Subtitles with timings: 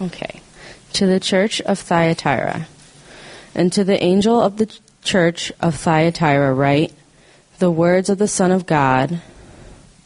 [0.00, 0.40] Okay.
[0.94, 2.66] To the church of Thyatira.
[3.54, 6.92] And to the angel of the church of Thyatira write
[7.58, 9.20] the words of the Son of God,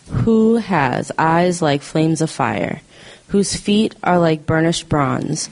[0.09, 2.81] who has eyes like flames of fire,
[3.29, 5.51] whose feet are like burnished bronze.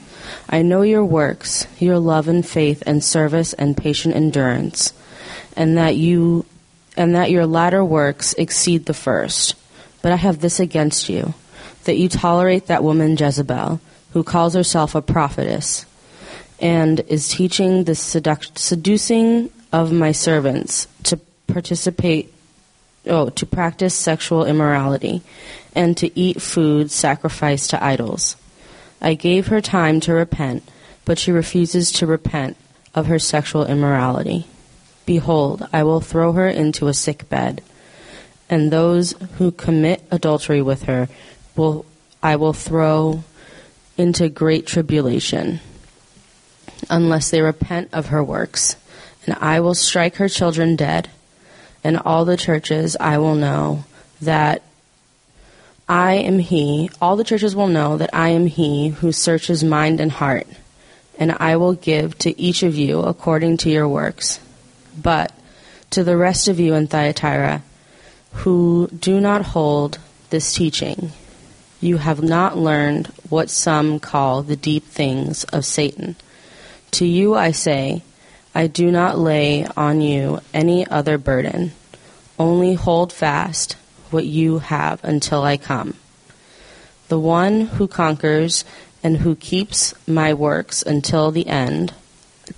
[0.49, 4.93] I know your works, your love and faith and service and patient endurance,
[5.55, 6.45] and that you
[6.97, 9.55] and that your latter works exceed the first.
[10.01, 11.33] But I have this against you,
[11.85, 13.79] that you tolerate that woman Jezebel,
[14.11, 15.85] who calls herself a prophetess,
[16.59, 21.17] and is teaching the seduc- seducing of my servants to
[21.47, 22.33] participate,
[23.07, 25.21] oh, to practice sexual immorality,
[25.75, 28.35] and to eat food sacrificed to idols.
[29.01, 30.63] I gave her time to repent,
[31.05, 32.57] but she refuses to repent
[32.93, 34.45] of her sexual immorality.
[35.05, 37.63] Behold, I will throw her into a sick bed,
[38.49, 41.07] and those who commit adultery with her
[41.55, 41.85] will
[42.23, 43.23] I will throw
[43.97, 45.59] into great tribulation,
[46.89, 48.75] unless they repent of her works.
[49.25, 51.09] And I will strike her children dead,
[51.83, 53.85] and all the churches I will know
[54.21, 54.63] that
[55.87, 56.89] I am he.
[57.01, 60.47] All the churches will know that I am he who searches mind and heart,
[61.19, 64.39] and I will give to each of you according to your works.
[64.99, 65.33] But
[65.91, 67.61] to the rest of you in Thyatira
[68.33, 71.11] who do not hold this teaching,
[71.81, 76.15] you have not learned what some call the deep things of Satan.
[76.91, 78.03] To you I say,
[78.53, 81.71] I do not lay on you any other burden.
[82.37, 83.73] Only hold fast
[84.11, 85.95] what you have until I come.
[87.07, 88.63] The one who conquers
[89.03, 91.93] and who keeps my works until the end,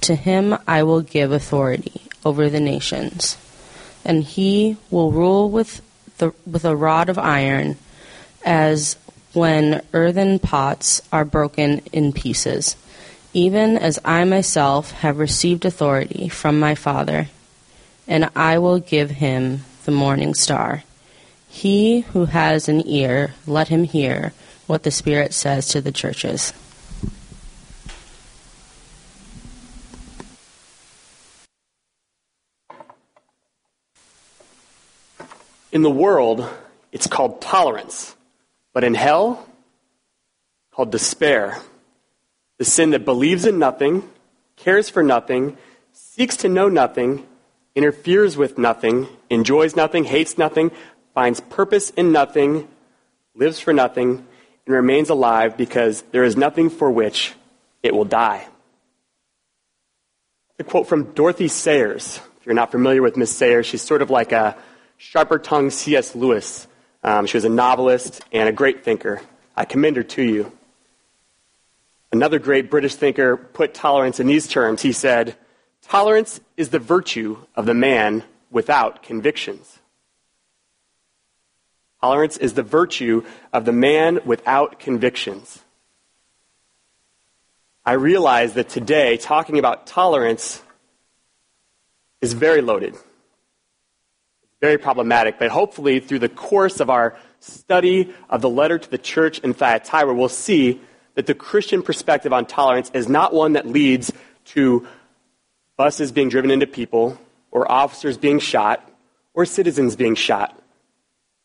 [0.01, 3.37] to him I will give authority over the nations,
[4.03, 5.81] and he will rule with
[6.17, 7.77] the with a rod of iron,
[8.45, 8.97] as
[9.33, 12.75] when earthen pots are broken in pieces,
[13.33, 17.29] even as I myself have received authority from my Father,
[18.07, 20.83] and I will give him the morning star.
[21.49, 24.33] He who has an ear, let him hear
[24.67, 26.53] what the Spirit says to the churches.
[35.71, 36.47] In the world,
[36.91, 38.12] it's called tolerance.
[38.73, 39.47] But in hell,
[40.71, 41.59] called despair.
[42.57, 44.09] The sin that believes in nothing,
[44.55, 45.57] cares for nothing,
[45.91, 47.25] seeks to know nothing,
[47.75, 50.71] interferes with nothing, enjoys nothing, hates nothing,
[51.13, 52.67] finds purpose in nothing,
[53.35, 54.25] lives for nothing,
[54.65, 57.33] and remains alive because there is nothing for which
[57.81, 58.47] it will die.
[60.59, 62.19] A quote from Dorothy Sayers.
[62.39, 64.55] If you're not familiar with Miss Sayers, she's sort of like a
[64.97, 66.15] sharper tongued C.S.
[66.15, 66.67] Lewis.
[67.03, 69.21] Um, she was a novelist and a great thinker.
[69.55, 70.51] I commend her to you.
[72.11, 74.81] Another great British thinker put tolerance in these terms.
[74.81, 75.35] He said,
[75.81, 79.79] Tolerance is the virtue of the man without convictions.
[81.99, 85.61] Tolerance is the virtue of the man without convictions.
[87.85, 90.61] I realize that today, talking about tolerance
[92.21, 92.95] is very loaded
[94.63, 95.37] very problematic.
[95.37, 99.53] But hopefully, through the course of our study of the letter to the church in
[99.53, 100.79] Thyatira, we'll see
[101.15, 104.13] that the Christian perspective on tolerance is not one that leads
[104.55, 104.87] to
[105.75, 107.19] buses being driven into people,
[107.51, 108.89] or officers being shot,
[109.33, 110.57] or citizens being shot.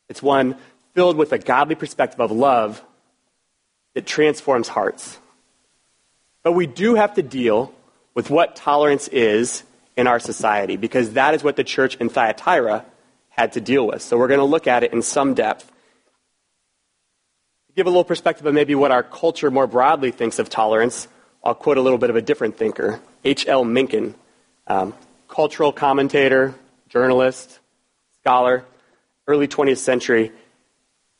[0.09, 0.55] It's one
[0.95, 2.85] filled with a godly perspective of love
[3.95, 5.19] that transforms hearts.
[6.45, 7.75] But we do have to deal
[8.15, 9.65] with what tolerance is
[9.97, 12.85] in our society, because that is what the church in Thyatira
[13.39, 14.03] had to deal with.
[14.03, 15.65] So we're going to look at it in some depth.
[17.69, 21.07] To give a little perspective of maybe what our culture more broadly thinks of tolerance,
[21.45, 23.65] I'll quote a little bit of a different thinker, H.L.
[23.65, 24.17] Mencken,
[24.67, 24.93] um,
[25.29, 26.53] cultural commentator,
[26.89, 27.61] journalist,
[28.21, 28.65] scholar,
[29.29, 30.33] early 20th century.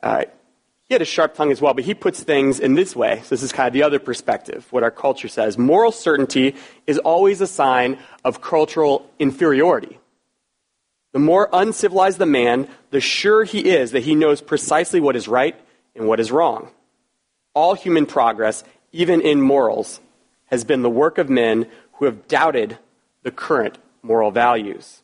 [0.03, 0.25] Uh,
[0.89, 3.21] he had a sharp tongue as well, but he puts things in this way.
[3.23, 5.57] So this is kind of the other perspective, what our culture says.
[5.57, 6.55] Moral certainty
[6.85, 9.99] is always a sign of cultural inferiority.
[11.11, 15.27] The more uncivilized the man, the surer he is that he knows precisely what is
[15.27, 15.55] right
[15.95, 16.69] and what is wrong.
[17.53, 19.99] All human progress, even in morals,
[20.45, 22.77] has been the work of men who have doubted
[23.23, 25.01] the current moral values,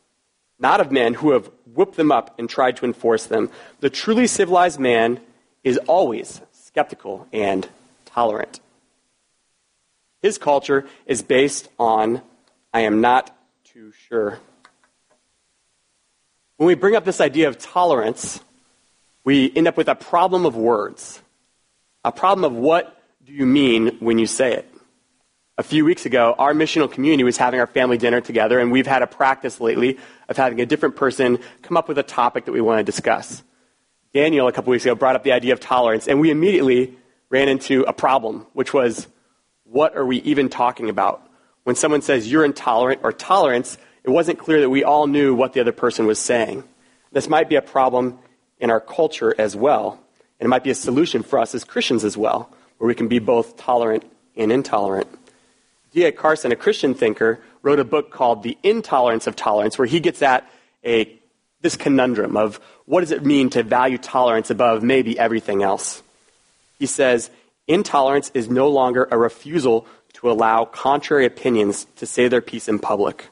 [0.58, 3.50] not of men who have whipped them up and tried to enforce them.
[3.80, 5.20] The truly civilized man
[5.64, 7.68] is always skeptical and
[8.06, 8.60] tolerant.
[10.22, 12.22] His culture is based on,
[12.72, 14.38] I am not too sure.
[16.56, 18.40] When we bring up this idea of tolerance,
[19.24, 21.20] we end up with a problem of words,
[22.02, 24.72] a problem of what do you mean when you say it?
[25.58, 28.86] A few weeks ago, our missional community was having our family dinner together, and we've
[28.86, 29.98] had a practice lately
[30.28, 33.42] of having a different person come up with a topic that we want to discuss.
[34.14, 36.96] Daniel, a couple weeks ago, brought up the idea of tolerance, and we immediately
[37.28, 39.06] ran into a problem, which was
[39.64, 41.22] what are we even talking about?
[41.64, 43.76] When someone says you're intolerant or tolerance,
[44.06, 46.62] it wasn't clear that we all knew what the other person was saying.
[47.10, 48.18] This might be a problem
[48.60, 50.00] in our culture as well,
[50.38, 52.48] and it might be a solution for us as Christians as well,
[52.78, 54.04] where we can be both tolerant
[54.36, 55.08] and intolerant.
[55.92, 56.12] D.A.
[56.12, 60.22] Carson, a Christian thinker, wrote a book called The Intolerance of Tolerance, where he gets
[60.22, 60.48] at
[60.84, 61.12] a,
[61.62, 66.00] this conundrum of what does it mean to value tolerance above maybe everything else.
[66.78, 67.28] He says,
[67.66, 72.78] intolerance is no longer a refusal to allow contrary opinions to say their piece in
[72.78, 73.30] public.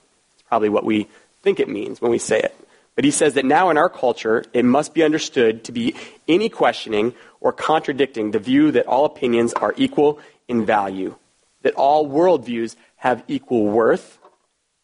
[0.49, 1.08] Probably what we
[1.43, 2.56] think it means when we say it.
[2.94, 5.96] But he says that now in our culture, it must be understood to be
[6.29, 11.17] any questioning or contradicting the view that all opinions are equal in value,
[11.62, 14.19] that all worldviews have equal worth,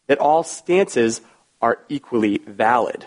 [0.07, 1.21] that all stances
[1.61, 3.05] are equally valid.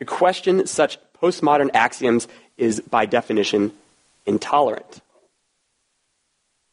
[0.00, 3.72] To question such postmodern axioms is, by definition,
[4.26, 5.00] intolerant.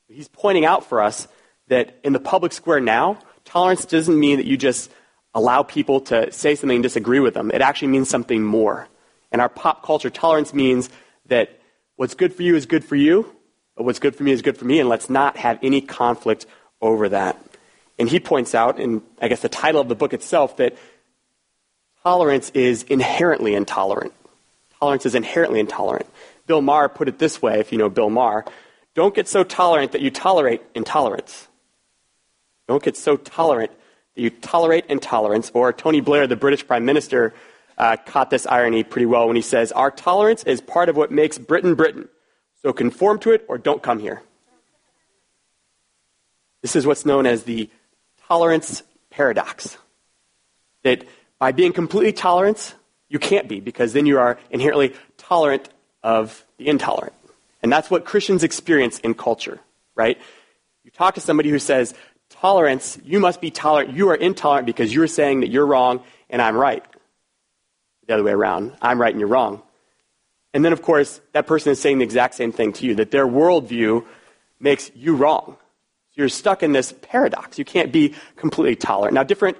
[0.07, 1.27] He's pointing out for us
[1.67, 4.91] that in the public square now, tolerance doesn't mean that you just
[5.33, 7.51] allow people to say something and disagree with them.
[7.51, 8.87] It actually means something more.
[9.31, 10.89] In our pop culture, tolerance means
[11.27, 11.59] that
[11.95, 13.35] what's good for you is good for you,
[13.75, 16.45] but what's good for me is good for me, and let's not have any conflict
[16.81, 17.41] over that.
[17.99, 20.77] And he points out, in I guess the title of the book itself, that
[22.03, 24.13] tolerance is inherently intolerant.
[24.79, 26.07] Tolerance is inherently intolerant.
[26.47, 28.45] Bill Maher put it this way, if you know Bill Maher
[28.95, 31.49] don't get so tolerant that you tolerate intolerance.
[32.67, 33.71] Don't get so tolerant
[34.15, 35.51] that you tolerate intolerance.
[35.53, 37.33] Or Tony Blair, the British Prime Minister,
[37.77, 41.11] uh, caught this irony pretty well when he says, Our tolerance is part of what
[41.11, 42.09] makes Britain Britain.
[42.61, 44.23] So conform to it or don't come here.
[46.61, 47.69] This is what's known as the
[48.27, 49.77] tolerance paradox.
[50.83, 51.05] That
[51.37, 52.73] by being completely tolerant,
[53.07, 55.69] you can't be, because then you are inherently tolerant
[56.01, 57.13] of the intolerant.
[57.61, 59.59] And that's what Christians experience in culture,
[59.95, 60.17] right?
[60.83, 61.93] You talk to somebody who says,
[62.29, 63.95] tolerance, you must be tolerant.
[63.95, 66.83] You are intolerant because you're saying that you're wrong and I'm right.
[68.07, 68.75] The other way around.
[68.81, 69.61] I'm right and you're wrong.
[70.53, 73.11] And then, of course, that person is saying the exact same thing to you, that
[73.11, 74.05] their worldview
[74.59, 75.57] makes you wrong.
[76.11, 77.59] So you're stuck in this paradox.
[77.59, 79.15] You can't be completely tolerant.
[79.15, 79.57] Now, different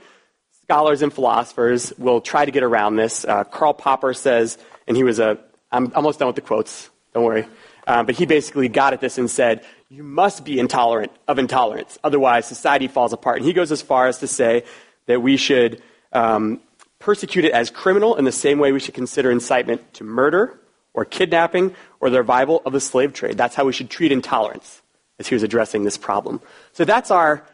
[0.62, 3.25] scholars and philosophers will try to get around this.
[3.25, 4.57] Uh, Karl Popper says,
[4.88, 5.38] and he was a,
[5.71, 7.45] I'm almost done with the quotes, don't worry.
[7.88, 12.00] Um, but he basically got at this and said, you must be intolerant of intolerance.
[12.04, 13.38] Otherwise, society falls apart.
[13.38, 14.64] And he goes as far as to say
[15.06, 16.60] that we should um,
[16.98, 20.60] persecute it as criminal in the same way we should consider incitement to murder
[20.94, 23.38] or kidnapping or the revival of the slave trade.
[23.38, 24.82] That's how we should treat intolerance
[25.20, 26.42] as he was addressing this problem.
[26.74, 27.46] So that's our,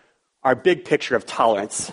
[0.44, 1.92] our big picture of tolerance.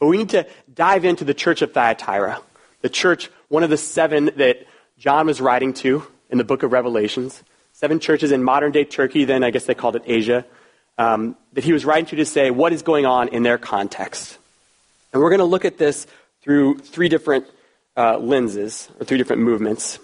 [0.00, 2.40] But we need to dive into the church of Thyatira,
[2.80, 4.66] the church, one of the seven that
[4.98, 7.42] John was writing to in the book of Revelations
[7.76, 10.46] seven churches in modern day Turkey, then I guess they called it Asia,
[10.96, 14.38] um, that he was writing to to say what is going on in their context.
[15.12, 16.06] And we're going to look at this
[16.40, 17.44] through three different
[17.94, 19.98] uh, lenses, or three different movements.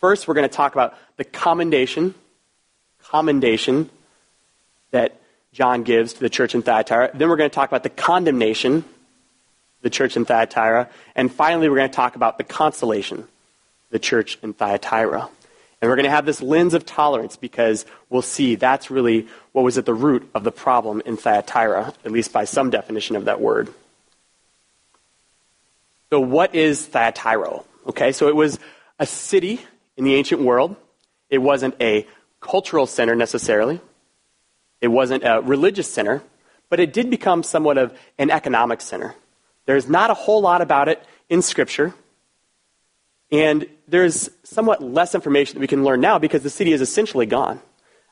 [0.00, 2.14] First, we're going to talk about the commendation,
[3.04, 3.90] commendation
[4.90, 5.20] that
[5.52, 7.10] John gives to the church in Thyatira.
[7.12, 8.84] Then we're going to talk about the condemnation,
[9.82, 10.88] the church in Thyatira.
[11.14, 13.28] And finally, we're going to talk about the consolation,
[13.90, 15.28] the church in Thyatira.
[15.80, 19.62] And we're going to have this lens of tolerance because we'll see that's really what
[19.62, 23.26] was at the root of the problem in Thyatira, at least by some definition of
[23.26, 23.72] that word.
[26.10, 27.60] So, what is Thyatira?
[27.86, 28.58] Okay, so it was
[28.98, 29.60] a city
[29.96, 30.74] in the ancient world.
[31.30, 32.06] It wasn't a
[32.40, 33.80] cultural center necessarily,
[34.80, 36.22] it wasn't a religious center,
[36.70, 39.14] but it did become somewhat of an economic center.
[39.66, 41.94] There's not a whole lot about it in Scripture.
[43.30, 47.26] And there's somewhat less information that we can learn now because the city is essentially
[47.26, 47.60] gone.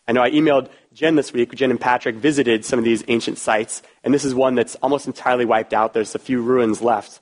[0.08, 1.54] I know I emailed Jen this week.
[1.54, 5.06] Jen and Patrick visited some of these ancient sites, and this is one that's almost
[5.06, 5.94] entirely wiped out.
[5.94, 7.20] There's a few ruins left.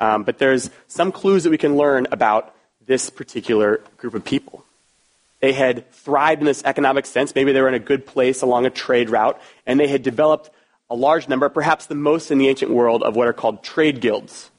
[0.00, 4.64] Um, but there's some clues that we can learn about this particular group of people.
[5.40, 7.34] They had thrived in this economic sense.
[7.34, 10.50] Maybe they were in a good place along a trade route, and they had developed
[10.90, 14.00] a large number, perhaps the most in the ancient world, of what are called trade
[14.00, 14.50] guilds.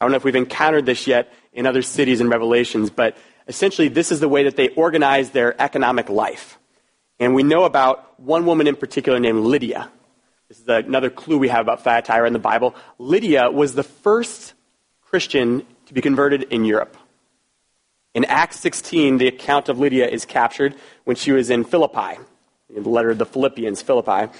[0.00, 3.16] I don't know if we've encountered this yet in other cities and Revelations, but
[3.46, 6.58] essentially this is the way that they organize their economic life.
[7.18, 9.90] And we know about one woman in particular named Lydia.
[10.48, 12.74] This is another clue we have about Thyatira in the Bible.
[12.98, 14.54] Lydia was the first
[15.00, 16.96] Christian to be converted in Europe.
[18.14, 22.18] In Acts 16, the account of Lydia is captured when she was in Philippi.
[22.74, 24.32] in the letter of the Philippians, Philippi,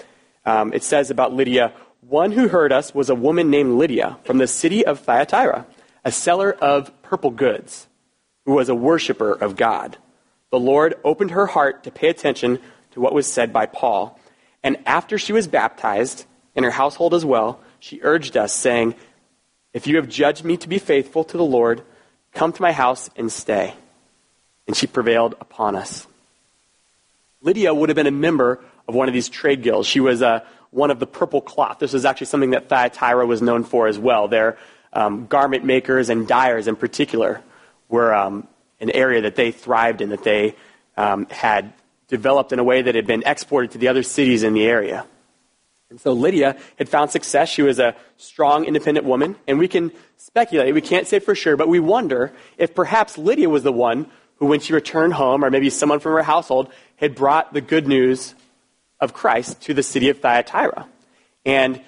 [0.45, 4.39] um, it says about Lydia, one who heard us was a woman named Lydia from
[4.39, 5.67] the city of Thyatira,
[6.05, 7.87] a seller of purple goods,
[8.47, 9.99] who was a worshiper of God.
[10.51, 12.59] The Lord opened her heart to pay attention
[12.93, 14.19] to what was said by Paul.
[14.63, 18.95] And after she was baptized, in her household as well, she urged us, saying,
[19.75, 21.83] If you have judged me to be faithful to the Lord,
[22.33, 23.75] come to my house and stay.
[24.67, 26.07] And she prevailed upon us.
[27.43, 29.87] Lydia would have been a member of one of these trade guilds.
[29.87, 30.41] She was uh,
[30.71, 31.79] one of the purple cloth.
[31.79, 34.29] This was actually something that Thyatira was known for as well.
[34.29, 34.57] Their
[34.93, 37.41] um, garment makers and dyers, in particular,
[37.89, 38.47] were um,
[38.81, 40.55] an area that they thrived in, that they
[40.97, 41.73] um, had
[42.09, 45.07] developed in a way that had been exported to the other cities in the area.
[45.91, 47.51] And so Lydia had found success.
[47.51, 49.37] She was a strong, independent woman.
[49.47, 53.51] And we can speculate, we can't say for sure, but we wonder if perhaps Lydia
[53.51, 57.15] was the one who, when she returned home, or maybe someone from her household, had
[57.15, 58.35] brought the good news
[59.01, 60.89] of Christ to the city of Thyatira.
[61.45, 61.81] And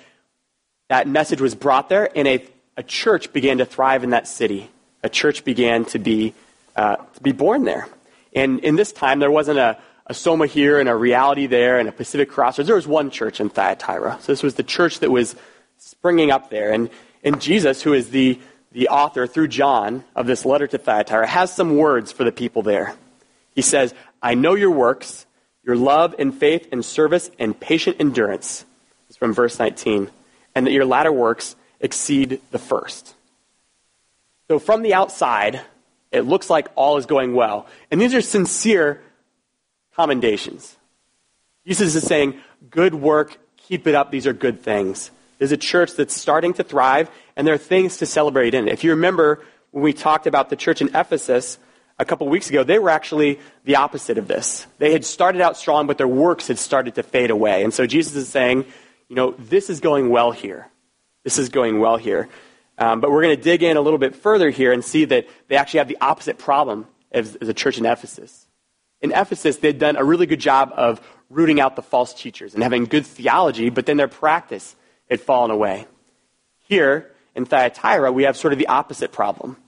[0.88, 2.46] that message was brought there, and a,
[2.76, 4.71] a church began to thrive in that city.
[5.02, 6.35] A church began to be,
[6.76, 7.88] uh, to be born there.
[8.35, 11.88] And in this time, there wasn't a, a Soma here and a reality there and
[11.88, 12.66] a Pacific Crossroads.
[12.66, 14.19] There was one church in Thyatira.
[14.21, 15.37] So this was the church that was
[15.78, 16.73] springing up there.
[16.73, 16.90] And,
[17.23, 18.40] and Jesus, who is the,
[18.73, 22.62] the author through John of this letter to Thyatira, has some words for the people
[22.62, 22.95] there.
[23.54, 25.26] He says, I know your works,
[25.62, 28.64] your love and faith and service and patient endurance.
[29.09, 30.11] It's from verse 19.
[30.54, 33.14] And that your latter works exceed the first.
[34.49, 35.61] So from the outside,
[36.11, 37.67] it looks like all is going well.
[37.91, 39.03] And these are sincere
[39.95, 40.76] commendations.
[41.67, 45.11] Jesus is saying, good work, keep it up, these are good things.
[45.38, 48.67] There's a church that's starting to thrive, and there are things to celebrate in.
[48.67, 51.59] If you remember when we talked about the church in Ephesus
[51.99, 54.67] a couple weeks ago, they were actually the opposite of this.
[54.79, 57.62] They had started out strong, but their works had started to fade away.
[57.62, 58.64] And so Jesus is saying,
[59.09, 60.69] you know, this is going well here.
[61.25, 62.28] This is going well here.
[62.78, 65.26] Um, but we're going to dig in a little bit further here and see that
[65.49, 68.47] they actually have the opposite problem as, as a church in Ephesus
[69.04, 72.62] in Ephesus, they'd done a really good job of rooting out the false teachers and
[72.62, 74.75] having good theology, but then their practice
[75.11, 75.87] had fallen away.
[76.61, 79.59] Here in Thyatira, we have sort of the opposite problem,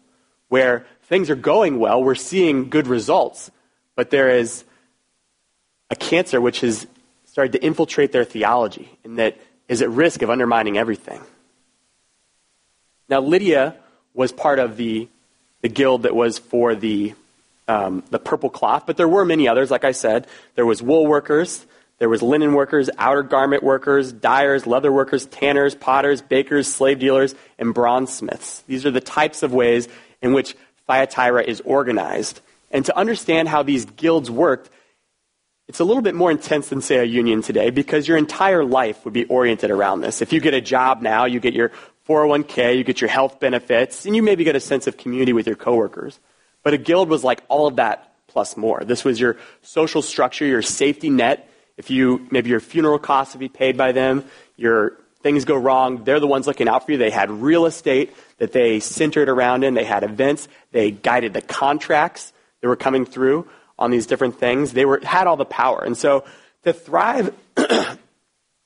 [0.48, 3.50] where things are going well, we're seeing good results,
[3.94, 4.64] but there is
[5.90, 6.86] a cancer which has
[7.26, 11.20] started to infiltrate their theology and that is at risk of undermining everything.
[13.08, 13.76] Now, Lydia
[14.14, 15.08] was part of the,
[15.62, 17.14] the guild that was for the
[17.68, 19.70] um, the purple cloth, but there were many others.
[19.70, 21.66] Like I said, there was wool workers,
[21.98, 27.34] there was linen workers, outer garment workers, dyers, leather workers, tanners, potters, bakers, slave dealers,
[27.58, 28.62] and bronze smiths.
[28.68, 29.88] These are the types of ways
[30.22, 30.54] in which
[30.86, 32.40] Thyatira is organized.
[32.70, 34.70] And to understand how these guilds worked,
[35.68, 39.04] it's a little bit more intense than, say, a union today because your entire life
[39.04, 40.22] would be oriented around this.
[40.22, 41.72] If you get a job now, you get your
[42.08, 45.46] 401k, you get your health benefits, and you maybe get a sense of community with
[45.46, 46.18] your coworkers.
[46.62, 48.82] But a guild was like all of that plus more.
[48.84, 51.48] This was your social structure, your safety net.
[51.76, 54.25] If you, maybe your funeral costs would be paid by them,
[54.56, 56.98] your things go wrong, they're the ones looking out for you.
[56.98, 59.75] They had real estate that they centered around in.
[59.75, 60.48] They had events.
[60.70, 63.48] They guided the contracts that were coming through
[63.78, 64.72] on these different things.
[64.72, 65.82] They were, had all the power.
[65.82, 66.25] And so
[66.64, 67.34] to thrive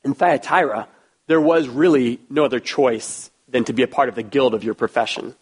[0.04, 0.88] in Thyatira,
[1.26, 4.64] there was really no other choice than to be a part of the guild of
[4.64, 5.35] your profession.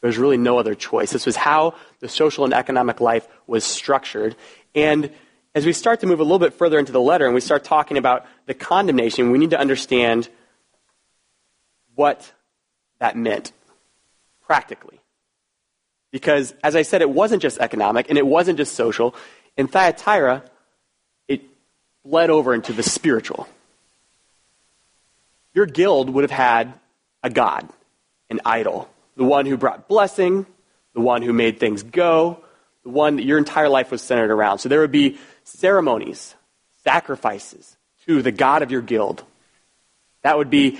[0.00, 1.12] There was really no other choice.
[1.12, 4.34] This was how the social and economic life was structured.
[4.74, 5.10] And
[5.54, 7.62] as we start to move a little bit further into the letter and we start
[7.62, 10.28] talking about the condemnation, we need to understand
[11.94, 12.32] what
[12.98, 13.52] that meant
[14.44, 14.98] practically.
[16.10, 19.14] Because, as I said, it wasn't just economic and it wasn't just social.
[19.56, 20.42] In Thyatira,
[21.28, 21.42] it
[22.04, 23.48] bled over into the spiritual.
[25.54, 26.74] Your guild would have had
[27.22, 27.68] a god,
[28.30, 30.46] an idol, the one who brought blessing,
[30.94, 32.42] the one who made things go,
[32.84, 34.58] the one that your entire life was centered around.
[34.58, 36.34] So there would be ceremonies,
[36.84, 37.76] sacrifices
[38.06, 39.24] to the God of your guild.
[40.22, 40.78] That would be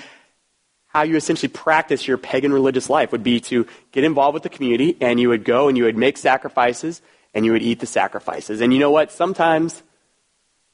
[0.93, 4.49] how you essentially practice your pagan religious life would be to get involved with the
[4.51, 7.01] community and you would go and you would make sacrifices
[7.33, 8.61] and you would eat the sacrifices.
[8.61, 9.11] And you know what?
[9.11, 9.83] Sometimes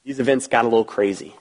[0.05, 1.35] these events got a little crazy.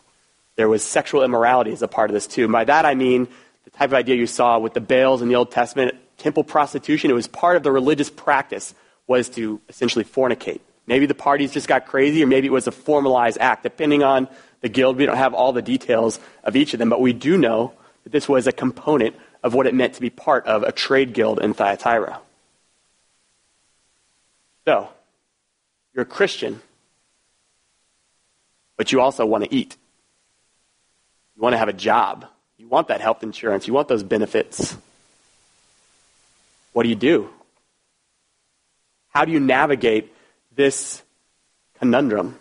[0.58, 2.44] There was sexual immorality as a part of this too.
[2.44, 3.28] And by that I mean
[3.68, 7.12] the type of idea you saw with the Baals in the Old Testament temple prostitution.
[7.12, 8.74] It was part of the religious practice
[9.08, 10.62] was to essentially fornicate.
[10.86, 14.30] Maybe the parties just got crazy, or maybe it was a formalized act, depending on
[14.62, 14.96] the guild.
[14.96, 17.74] We don't have all the details of each of them, but we do know
[18.06, 21.12] that this was a component of what it meant to be part of a trade
[21.12, 22.22] guild in Thyatira.
[24.64, 24.88] So,
[25.94, 26.62] you're a Christian.
[28.78, 29.76] but you also want to eat.
[31.36, 32.28] You want to have a job.
[32.68, 33.66] You want that health insurance.
[33.66, 34.76] You want those benefits.
[36.74, 37.30] What do you do?
[39.08, 40.14] How do you navigate
[40.54, 41.02] this
[41.80, 42.28] conundrum?
[42.28, 42.34] It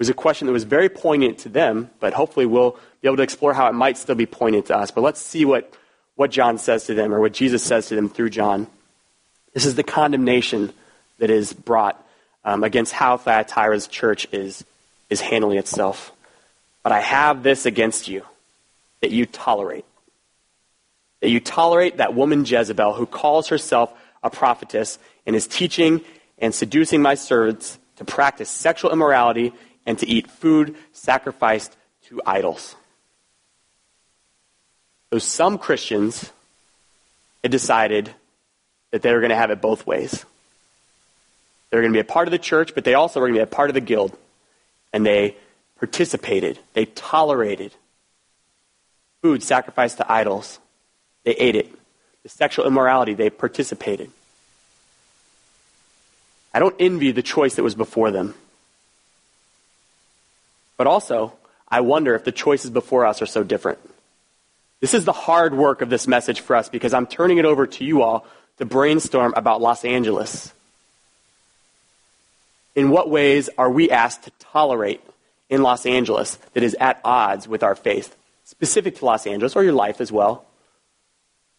[0.00, 3.22] was a question that was very poignant to them, but hopefully we'll be able to
[3.22, 4.90] explore how it might still be poignant to us.
[4.90, 5.72] But let's see what,
[6.14, 8.66] what John says to them, or what Jesus says to them through John.
[9.54, 10.74] This is the condemnation
[11.20, 11.98] that is brought
[12.44, 14.62] um, against how Thyatira's church is,
[15.08, 16.12] is handling itself.
[16.88, 18.22] But I have this against you
[19.02, 19.84] that you tolerate.
[21.20, 23.92] That you tolerate that woman Jezebel who calls herself
[24.22, 26.00] a prophetess and is teaching
[26.38, 29.52] and seducing my servants to practice sexual immorality
[29.84, 31.76] and to eat food sacrificed
[32.06, 32.74] to idols.
[35.12, 36.32] So some Christians
[37.42, 38.14] had decided
[38.92, 40.24] that they were going to have it both ways.
[41.68, 43.40] They were going to be a part of the church, but they also were going
[43.40, 44.16] to be a part of the guild.
[44.94, 45.36] And they
[45.78, 47.72] participated, they tolerated
[49.22, 50.58] food sacrificed to idols.
[51.24, 51.70] They ate it.
[52.22, 54.10] The sexual immorality, they participated.
[56.54, 58.34] I don't envy the choice that was before them.
[60.76, 61.34] But also,
[61.68, 63.78] I wonder if the choices before us are so different.
[64.80, 67.66] This is the hard work of this message for us because I'm turning it over
[67.66, 68.26] to you all
[68.58, 70.52] to brainstorm about Los Angeles.
[72.74, 75.02] In what ways are we asked to tolerate
[75.48, 79.64] in Los Angeles that is at odds with our faith, specific to Los Angeles or
[79.64, 80.44] your life as well?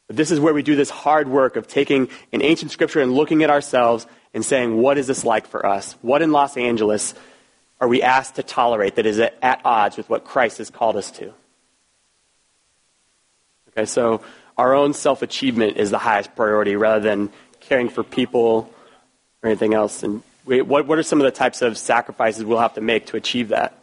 [0.07, 3.13] But this is where we do this hard work of taking an ancient scripture and
[3.13, 5.93] looking at ourselves and saying, what is this like for us?
[6.01, 7.13] What in Los Angeles
[7.79, 11.11] are we asked to tolerate that is at odds with what Christ has called us
[11.11, 11.33] to?
[13.69, 14.21] Okay, so
[14.57, 18.73] our own self achievement is the highest priority rather than caring for people
[19.41, 20.03] or anything else.
[20.03, 23.05] And we, what, what are some of the types of sacrifices we'll have to make
[23.07, 23.77] to achieve that?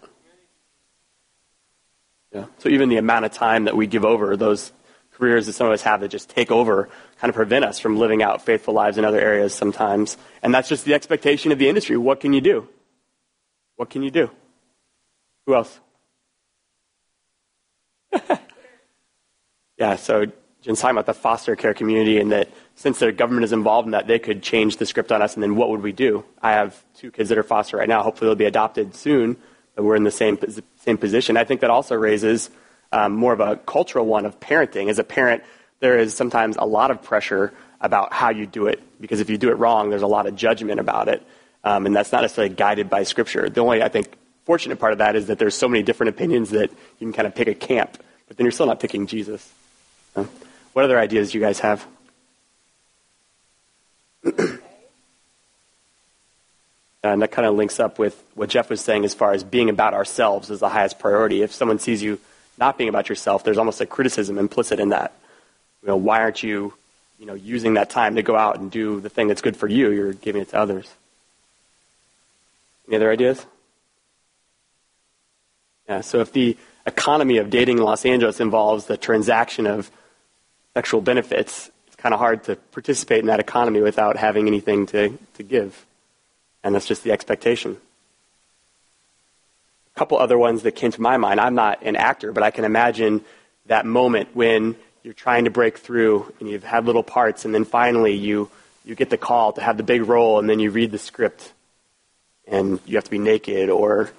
[2.36, 2.44] Yeah.
[2.58, 4.70] So even the amount of time that we give over those
[5.12, 7.96] careers that some of us have that just take over kind of prevent us from
[7.96, 10.18] living out faithful lives in other areas sometimes.
[10.42, 11.96] And that's just the expectation of the industry.
[11.96, 12.68] What can you do?
[13.76, 14.30] What can you do?
[15.46, 15.80] Who else?
[19.78, 20.26] yeah, so
[20.60, 23.92] Jen's talking about the foster care community and that since their government is involved in
[23.92, 26.22] that, they could change the script on us and then what would we do?
[26.42, 28.02] I have two kids that are foster right now.
[28.02, 29.38] Hopefully they'll be adopted soon,
[29.76, 30.38] we're in the same,
[30.78, 31.36] same position.
[31.36, 32.50] I think that also raises
[32.92, 34.88] um, more of a cultural one of parenting.
[34.88, 35.42] As a parent,
[35.80, 39.36] there is sometimes a lot of pressure about how you do it because if you
[39.36, 41.22] do it wrong, there's a lot of judgment about it,
[41.64, 43.48] um, and that's not necessarily guided by Scripture.
[43.50, 44.08] The only, I think,
[44.44, 47.26] fortunate part of that is that there's so many different opinions that you can kind
[47.26, 49.52] of pick a camp, but then you're still not picking Jesus.
[50.14, 50.28] So,
[50.72, 51.86] what other ideas do you guys have?
[57.06, 59.44] Uh, and that kind of links up with what Jeff was saying as far as
[59.44, 61.42] being about ourselves is the highest priority.
[61.42, 62.18] If someone sees you
[62.58, 65.12] not being about yourself, there's almost a criticism implicit in that.
[65.82, 66.74] You know, why aren't you,
[67.20, 69.68] you know, using that time to go out and do the thing that's good for
[69.68, 69.92] you?
[69.92, 70.92] You're giving it to others.
[72.88, 73.46] Any other ideas?
[75.88, 79.92] Yeah, so if the economy of dating in Los Angeles involves the transaction of
[80.74, 85.16] sexual benefits, it's kind of hard to participate in that economy without having anything to,
[85.34, 85.85] to give.
[86.66, 87.76] And that's just the expectation
[89.94, 91.38] A couple other ones that came to my mind.
[91.38, 93.24] I'm not an actor, but I can imagine
[93.66, 94.74] that moment when
[95.04, 98.50] you're trying to break through and you've had little parts, and then finally you,
[98.84, 101.52] you get the call to have the big role, and then you read the script,
[102.48, 104.10] and you have to be naked, or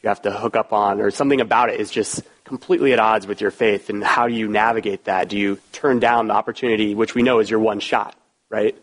[0.00, 3.26] you have to hook up on, or something about it is just completely at odds
[3.26, 3.90] with your faith.
[3.90, 5.28] And how do you navigate that?
[5.28, 8.14] Do you turn down the opportunity, which we know is your one shot,
[8.48, 8.76] right?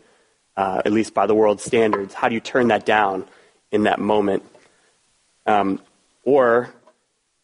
[0.56, 2.14] Uh, at least by the world's standards.
[2.14, 3.26] How do you turn that down
[3.72, 4.44] in that moment?
[5.46, 5.80] Um,
[6.22, 6.72] or,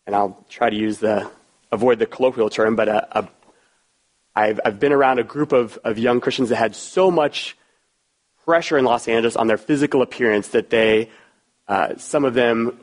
[0.07, 1.29] and I'll try to use the,
[1.73, 3.29] avoid the colloquial term, but a, a,
[4.37, 7.57] I've, I've been around a group of, of young Christians that had so much
[8.45, 11.11] pressure in Los Angeles on their physical appearance that they,
[11.67, 12.79] uh, some of them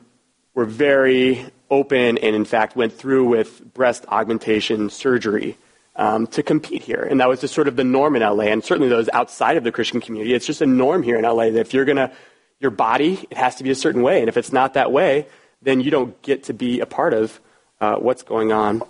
[0.53, 5.57] were very open and, in fact, went through with breast augmentation surgery
[5.97, 7.05] um, to compete here.
[7.09, 9.63] And that was just sort of the norm in LA, and certainly those outside of
[9.63, 10.33] the Christian community.
[10.33, 12.11] It's just a norm here in LA that if you're going to,
[12.59, 14.19] your body, it has to be a certain way.
[14.19, 15.25] And if it's not that way,
[15.61, 17.39] then you don't get to be a part of
[17.81, 18.83] uh, what's going on.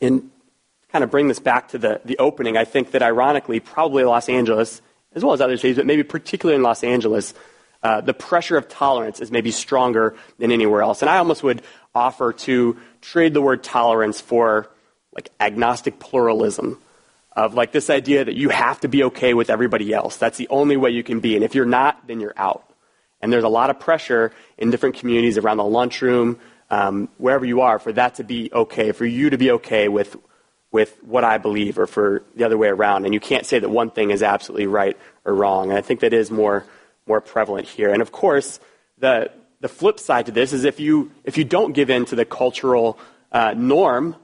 [0.00, 0.30] And
[0.90, 4.28] kind of bring this back to the, the opening, I think that ironically, probably Los
[4.28, 4.80] Angeles,
[5.14, 7.34] as well as other cities, but maybe particularly in Los Angeles,
[7.82, 11.02] uh, the pressure of tolerance is maybe stronger than anywhere else.
[11.02, 11.62] And I almost would
[11.94, 14.70] offer to trade the word tolerance for
[15.14, 16.80] like agnostic pluralism
[17.36, 20.16] of like this idea that you have to be okay with everybody else.
[20.16, 21.34] That's the only way you can be.
[21.34, 22.68] And if you're not, then you're out.
[23.20, 26.38] And there's a lot of pressure in different communities around the lunchroom,
[26.70, 30.16] um, wherever you are, for that to be okay, for you to be okay with,
[30.70, 33.04] with what I believe, or for the other way around.
[33.04, 35.70] And you can't say that one thing is absolutely right or wrong.
[35.70, 36.64] And I think that is more,
[37.06, 37.90] more prevalent here.
[37.92, 38.60] And of course,
[38.98, 42.16] the, the flip side to this is if you, if you don't give in to
[42.16, 42.98] the cultural
[43.32, 44.16] uh, norm,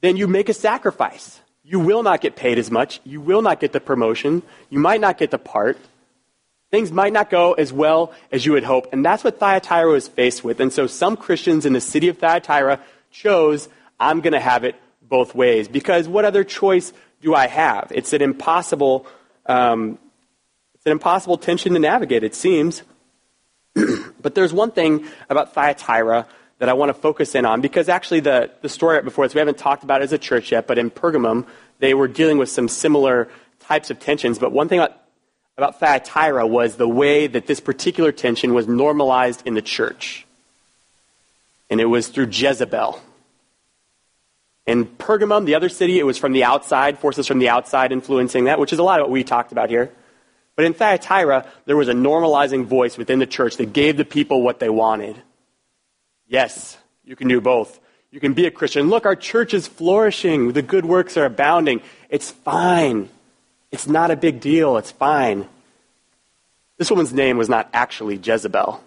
[0.00, 1.40] then you make a sacrifice.
[1.64, 3.00] You will not get paid as much.
[3.04, 4.42] You will not get the promotion.
[4.70, 5.78] You might not get the part.
[6.70, 8.92] Things might not go as well as you would hope.
[8.92, 10.60] And that's what Thyatira was faced with.
[10.60, 12.80] And so some Christians in the city of Thyatira
[13.10, 15.68] chose, I'm going to have it both ways.
[15.68, 17.90] Because what other choice do I have?
[17.94, 19.06] It's an impossible,
[19.46, 19.98] um,
[20.74, 22.82] it's an impossible tension to navigate, it seems.
[24.20, 26.26] but there's one thing about Thyatira
[26.58, 29.38] that I want to focus in on because actually the, the story before this, we
[29.38, 31.46] haven't talked about as a church yet, but in Pergamum,
[31.78, 33.28] they were dealing with some similar
[33.60, 34.38] types of tensions.
[34.38, 35.00] But one thing about
[35.58, 40.24] about Thyatira was the way that this particular tension was normalized in the church.
[41.68, 43.02] And it was through Jezebel.
[44.66, 48.44] In Pergamum, the other city, it was from the outside, forces from the outside influencing
[48.44, 49.90] that, which is a lot of what we talked about here.
[50.54, 54.42] But in Thyatira, there was a normalizing voice within the church that gave the people
[54.42, 55.20] what they wanted.
[56.28, 57.80] Yes, you can do both.
[58.10, 58.88] You can be a Christian.
[58.88, 60.52] Look, our church is flourishing.
[60.52, 61.80] The good works are abounding.
[62.08, 63.08] It's fine.
[63.70, 64.76] It's not a big deal.
[64.76, 65.48] It's fine.
[66.76, 68.82] This woman's name was not actually Jezebel.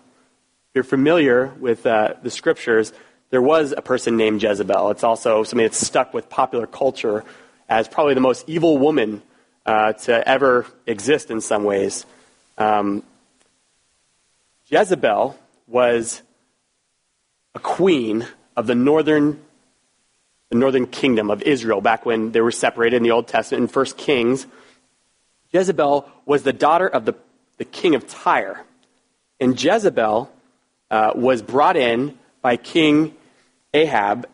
[0.69, 2.93] If you're familiar with uh, the scriptures,
[3.31, 4.91] there was a person named Jezebel.
[4.91, 7.23] It's also something that's stuck with popular culture
[7.67, 9.21] as probably the most evil woman
[9.65, 12.05] uh, to ever exist in some ways.
[12.57, 13.03] Um,
[14.67, 16.21] Jezebel was
[17.55, 19.41] a queen of the northern
[20.49, 23.67] the northern kingdom of Israel back when they were separated in the Old Testament in
[23.69, 24.45] First Kings.
[25.51, 27.15] Jezebel was the daughter of the,
[27.57, 28.65] the king of Tyre.
[29.39, 30.29] And Jezebel
[30.91, 33.15] uh, was brought in by King
[33.73, 34.27] Ahab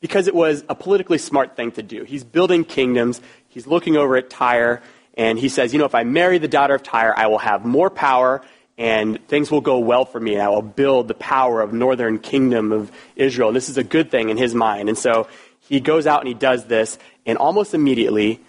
[0.00, 2.04] because it was a politically smart thing to do.
[2.04, 4.80] He's building kingdoms, he's looking over at Tyre,
[5.16, 7.64] and he says, You know, if I marry the daughter of Tyre, I will have
[7.64, 8.42] more power
[8.76, 12.18] and things will go well for me, and I will build the power of northern
[12.18, 13.52] kingdom of Israel.
[13.52, 14.88] This is a good thing in his mind.
[14.88, 15.28] And so
[15.60, 18.40] he goes out and he does this, and almost immediately,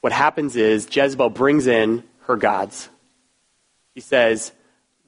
[0.00, 2.88] what happens is Jezebel brings in her gods.
[3.94, 4.52] He says,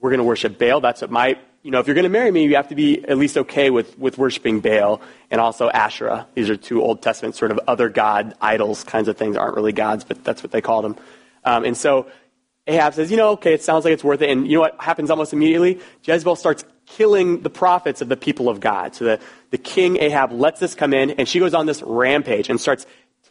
[0.00, 0.80] We're going to worship Baal.
[0.80, 3.02] That's what my, you know, if you're going to marry me, you have to be
[3.04, 6.26] at least okay with, with worshiping Baal and also Asherah.
[6.34, 9.36] These are two Old Testament sort of other god idols kinds of things.
[9.36, 10.96] Aren't really gods, but that's what they called them.
[11.44, 12.06] Um, and so
[12.66, 14.30] Ahab says, You know, okay, it sounds like it's worth it.
[14.30, 15.80] And you know what happens almost immediately?
[16.02, 18.94] Jezebel starts killing the prophets of the people of God.
[18.94, 22.48] So the, the king Ahab lets this come in, and she goes on this rampage
[22.48, 22.86] and starts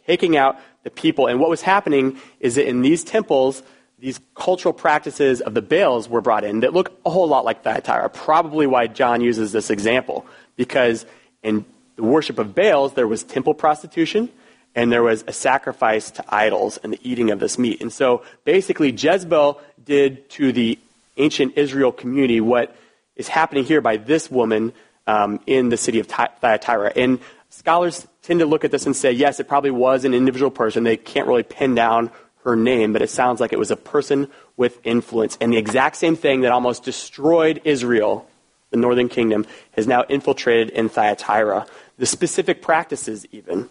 [0.06, 1.26] taking out the people.
[1.26, 3.62] And what was happening is that in these temples,
[3.98, 7.62] these cultural practices of the Baals were brought in that look a whole lot like
[7.62, 8.10] Thyatira.
[8.10, 11.06] Probably why John uses this example, because
[11.42, 11.64] in
[11.96, 14.28] the worship of Baals, there was temple prostitution
[14.74, 17.80] and there was a sacrifice to idols and the eating of this meat.
[17.80, 20.78] And so basically, Jezebel did to the
[21.16, 22.74] ancient Israel community what
[23.16, 24.72] is happening here by this woman
[25.06, 26.92] um, in the city of Thyatira.
[26.96, 27.20] And
[27.54, 30.82] Scholars tend to look at this and say, yes, it probably was an individual person.
[30.82, 32.10] They can't really pin down
[32.42, 35.38] her name, but it sounds like it was a person with influence.
[35.40, 38.28] And the exact same thing that almost destroyed Israel,
[38.70, 41.66] the northern kingdom, has now infiltrated in Thyatira.
[41.96, 43.70] The specific practices, even.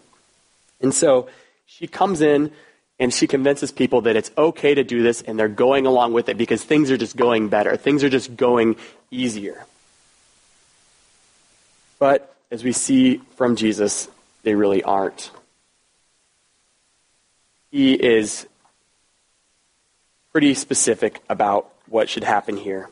[0.84, 1.28] And so
[1.64, 2.52] she comes in
[3.00, 6.28] and she convinces people that it's okay to do this, and they're going along with
[6.28, 7.76] it because things are just going better.
[7.76, 8.76] Things are just going
[9.10, 9.64] easier.
[11.98, 14.08] But as we see from Jesus,
[14.42, 15.30] they really aren't.
[17.72, 18.46] He is
[20.32, 22.90] pretty specific about what should happen here.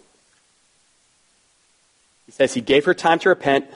[2.25, 3.67] He says he gave her time to repent,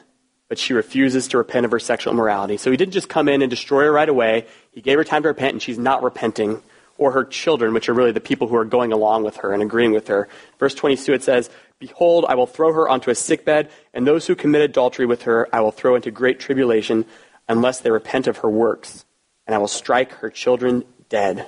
[0.49, 2.57] but she refuses to repent of her sexual immorality.
[2.57, 4.47] So he didn't just come in and destroy her right away.
[4.73, 6.63] He gave her time to repent, and she's not repenting.
[6.99, 9.63] Or her children, which are really the people who are going along with her and
[9.63, 10.29] agreeing with her.
[10.59, 14.35] Verse 22, it says, Behold, I will throw her onto a sickbed, and those who
[14.35, 17.05] commit adultery with her I will throw into great tribulation,
[17.49, 19.05] unless they repent of her works,
[19.47, 21.47] and I will strike her children dead.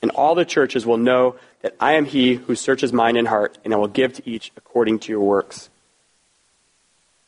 [0.00, 3.58] And all the churches will know that I am he who searches mind and heart,
[3.64, 5.68] and I will give to each according to your works.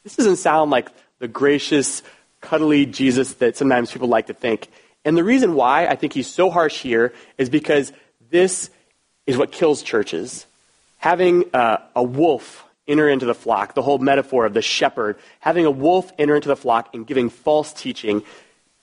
[0.09, 2.03] This doesn't sound like the gracious,
[2.41, 4.69] cuddly Jesus that sometimes people like to think.
[5.05, 7.93] And the reason why I think he's so harsh here is because
[8.31, 8.71] this
[9.27, 10.47] is what kills churches
[10.97, 15.67] having uh, a wolf enter into the flock, the whole metaphor of the shepherd, having
[15.67, 18.23] a wolf enter into the flock and giving false teaching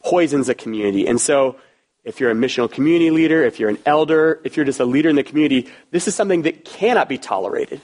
[0.04, 1.08] poisons a community.
[1.08, 1.56] And so
[2.04, 5.10] if you're a missional community leader, if you're an elder, if you're just a leader
[5.10, 7.82] in the community, this is something that cannot be tolerated.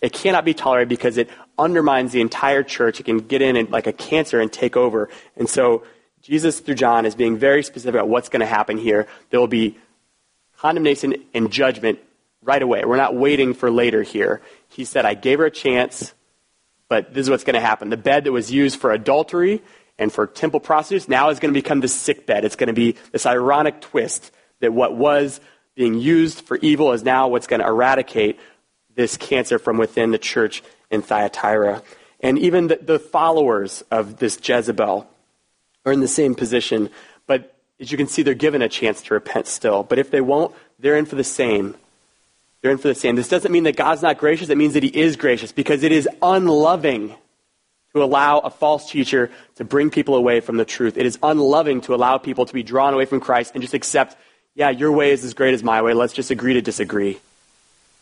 [0.00, 3.00] It cannot be tolerated because it undermines the entire church.
[3.00, 5.08] It can get in and, like a cancer and take over.
[5.36, 5.84] And so
[6.22, 9.06] Jesus, through John, is being very specific about what's going to happen here.
[9.30, 9.78] There will be
[10.58, 11.98] condemnation and judgment
[12.42, 12.84] right away.
[12.84, 14.42] We're not waiting for later here.
[14.68, 16.12] He said, I gave her a chance,
[16.88, 17.90] but this is what's going to happen.
[17.90, 19.62] The bed that was used for adultery
[19.98, 22.44] and for temple prostitutes now is going to become the sick bed.
[22.44, 24.30] It's going to be this ironic twist
[24.60, 25.40] that what was
[25.74, 28.38] being used for evil is now what's going to eradicate
[28.96, 31.82] this cancer from within the church in Thyatira.
[32.20, 35.08] And even the, the followers of this Jezebel
[35.84, 36.90] are in the same position,
[37.26, 39.82] but as you can see, they're given a chance to repent still.
[39.82, 41.76] But if they won't, they're in for the same.
[42.60, 43.16] They're in for the same.
[43.16, 45.92] This doesn't mean that God's not gracious, it means that He is gracious because it
[45.92, 47.14] is unloving
[47.92, 50.96] to allow a false teacher to bring people away from the truth.
[50.96, 54.16] It is unloving to allow people to be drawn away from Christ and just accept,
[54.54, 55.94] yeah, your way is as great as my way.
[55.94, 57.20] Let's just agree to disagree.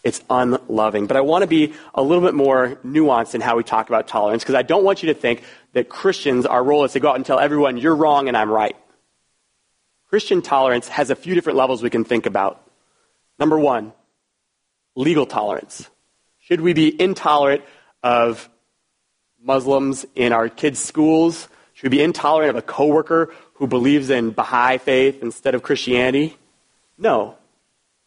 [0.04, 1.06] It's unloving.
[1.06, 4.06] But I want to be a little bit more nuanced in how we talk about
[4.06, 7.08] tolerance because I don't want you to think that Christians, our role is to go
[7.08, 8.76] out and tell everyone, you're wrong and I'm right.
[10.10, 12.60] Christian tolerance has a few different levels we can think about.
[13.38, 13.92] Number one,
[14.94, 15.88] legal tolerance.
[16.38, 17.64] Should we be intolerant
[18.02, 18.48] of
[19.42, 21.48] Muslims in our kids' schools?
[21.72, 26.36] Should we be intolerant of a coworker who believes in Baha'i faith instead of Christianity?
[26.98, 27.36] No.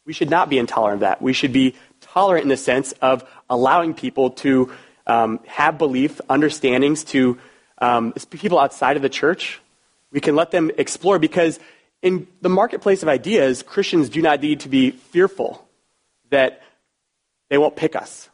[0.05, 1.21] We should not be intolerant of that.
[1.21, 1.75] We should be
[2.17, 4.71] tolerant in the sense of allowing people to
[5.05, 7.37] um, have belief, understandings to
[7.77, 9.61] um, people outside of the church.
[10.11, 11.59] We can let them explore because
[12.01, 15.63] in the marketplace of ideas, Christians do not need to be fearful
[16.31, 16.63] that
[17.49, 18.29] they won't pick us.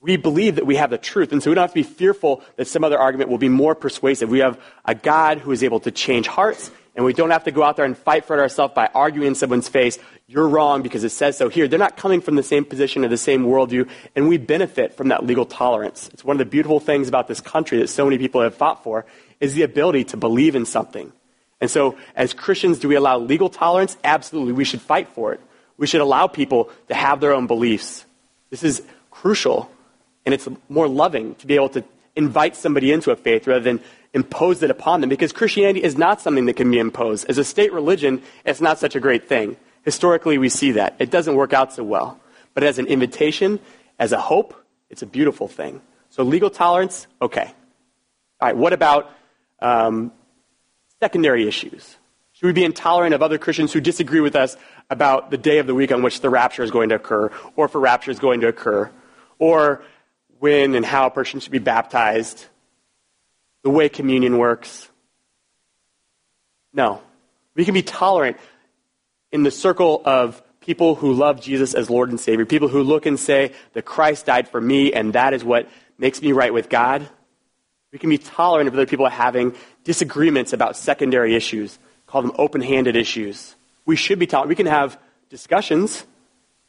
[0.00, 2.42] We believe that we have the truth, and so we don't have to be fearful
[2.56, 4.30] that some other argument will be more persuasive.
[4.30, 7.50] We have a God who is able to change hearts, and we don't have to
[7.50, 10.82] go out there and fight for it ourselves by arguing in someone's face, you're wrong
[10.82, 11.66] because it says so here.
[11.66, 15.08] They're not coming from the same position or the same worldview, and we benefit from
[15.08, 16.08] that legal tolerance.
[16.12, 18.84] It's one of the beautiful things about this country that so many people have fought
[18.84, 19.04] for
[19.40, 21.12] is the ability to believe in something.
[21.60, 23.96] And so, as Christians, do we allow legal tolerance?
[24.04, 24.52] Absolutely.
[24.52, 25.40] We should fight for it.
[25.76, 28.04] We should allow people to have their own beliefs.
[28.50, 29.70] This is crucial,
[30.24, 31.84] and it's more loving to be able to
[32.16, 33.80] invite somebody into a faith rather than
[34.14, 37.26] impose it upon them because Christianity is not something that can be imposed.
[37.28, 39.56] As a state religion, it's not such a great thing.
[39.82, 40.94] Historically, we see that.
[40.98, 42.18] It doesn't work out so well.
[42.54, 43.58] But as an invitation,
[43.98, 44.54] as a hope,
[44.88, 45.82] it's a beautiful thing.
[46.10, 47.52] So legal tolerance, okay.
[48.40, 49.10] All right, what about
[49.60, 50.12] um,
[51.00, 51.96] secondary issues?
[52.32, 54.56] Should we be intolerant of other Christians who disagree with us
[54.90, 57.66] about the day of the week on which the rapture is going to occur, or
[57.66, 58.90] if a rapture is going to occur,
[59.38, 59.82] or
[60.38, 62.46] when and how a person should be baptized,
[63.64, 64.88] the way communion works?
[66.72, 67.02] No.
[67.56, 68.36] We can be tolerant
[69.32, 73.06] in the circle of people who love Jesus as Lord and Savior, people who look
[73.06, 76.68] and say that Christ died for me and that is what makes me right with
[76.68, 77.08] God.
[77.92, 82.60] We can be tolerant of other people having disagreements about secondary issues, call them open
[82.60, 83.54] handed issues.
[83.86, 84.48] We should be tolerant.
[84.48, 84.98] We can have
[85.28, 86.04] discussions,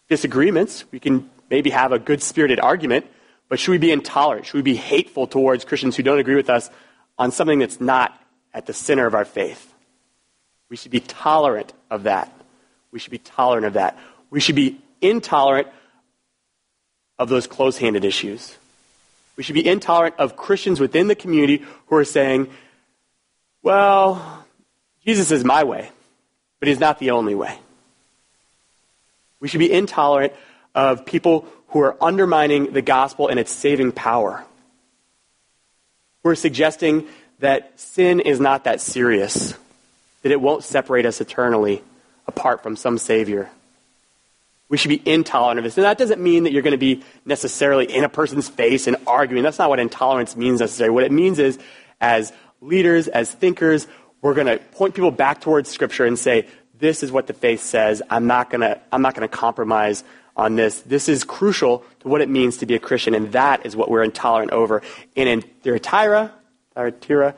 [0.09, 0.85] disagreements.
[0.91, 3.05] We can maybe have a good spirited argument,
[3.49, 4.45] but should we be intolerant?
[4.45, 6.69] Should we be hateful towards Christians who don't agree with us
[7.17, 8.19] on something that's not
[8.53, 9.73] at the center of our faith?
[10.69, 12.31] We should be tolerant of that.
[12.91, 13.97] We should be tolerant of that.
[14.29, 15.67] We should be intolerant
[17.19, 18.55] of those close handed issues.
[19.37, 22.49] We should be intolerant of Christians within the community who are saying,
[23.61, 24.45] well,
[25.05, 25.89] Jesus is my way,
[26.59, 27.57] but he's not the only way.
[29.39, 30.33] We should be intolerant
[30.73, 34.45] of people who are undermining the gospel and its saving power.
[36.23, 37.05] Who are suggesting
[37.39, 39.53] that sin is not that serious,
[40.21, 41.83] that it won't separate us eternally
[42.27, 43.49] apart from some Savior.
[44.69, 45.77] We should be intolerant of this.
[45.77, 48.95] And that doesn't mean that you're going to be necessarily in a person's face and
[49.05, 49.43] arguing.
[49.43, 50.93] That's not what intolerance means necessarily.
[50.93, 51.59] What it means is,
[51.99, 53.85] as leaders, as thinkers,
[54.21, 56.47] we're going to point people back towards Scripture and say,
[56.79, 58.01] this is what the faith says.
[58.09, 60.81] I'm not going to, I'm not going to compromise on this.
[60.81, 63.89] This is crucial to what it means to be a Christian, and that is what
[63.89, 64.81] we're intolerant over.
[65.15, 66.31] And in Thyatira,
[66.73, 67.35] Thyatira,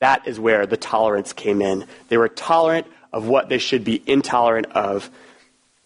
[0.00, 1.86] that is where the tolerance came in.
[2.08, 5.10] They were tolerant of what they should be intolerant of.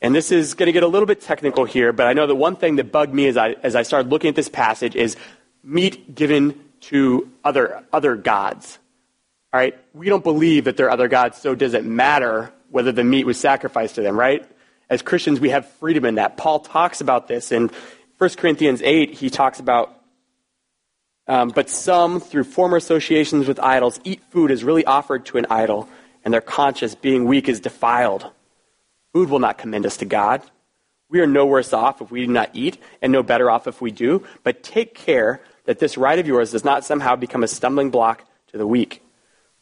[0.00, 2.34] And this is going to get a little bit technical here, but I know that
[2.34, 5.16] one thing that bugged me as I, as I started looking at this passage is
[5.62, 8.80] meat given to other, other gods.
[9.52, 9.78] All right?
[9.94, 13.24] We don't believe that there are other gods, so does it matter whether the meat
[13.24, 14.44] was sacrificed to them, right?
[14.92, 16.36] As Christians, we have freedom in that.
[16.36, 17.70] Paul talks about this in
[18.18, 19.14] 1 Corinthians 8.
[19.14, 19.98] He talks about
[21.26, 25.46] um, but some, through former associations with idols, eat food as really offered to an
[25.48, 25.88] idol,
[26.26, 28.30] and their conscience, being weak, is defiled.
[29.14, 30.42] Food will not commend us to God.
[31.08, 33.80] We are no worse off if we do not eat, and no better off if
[33.80, 34.26] we do.
[34.42, 38.24] But take care that this right of yours does not somehow become a stumbling block
[38.48, 39.02] to the weak.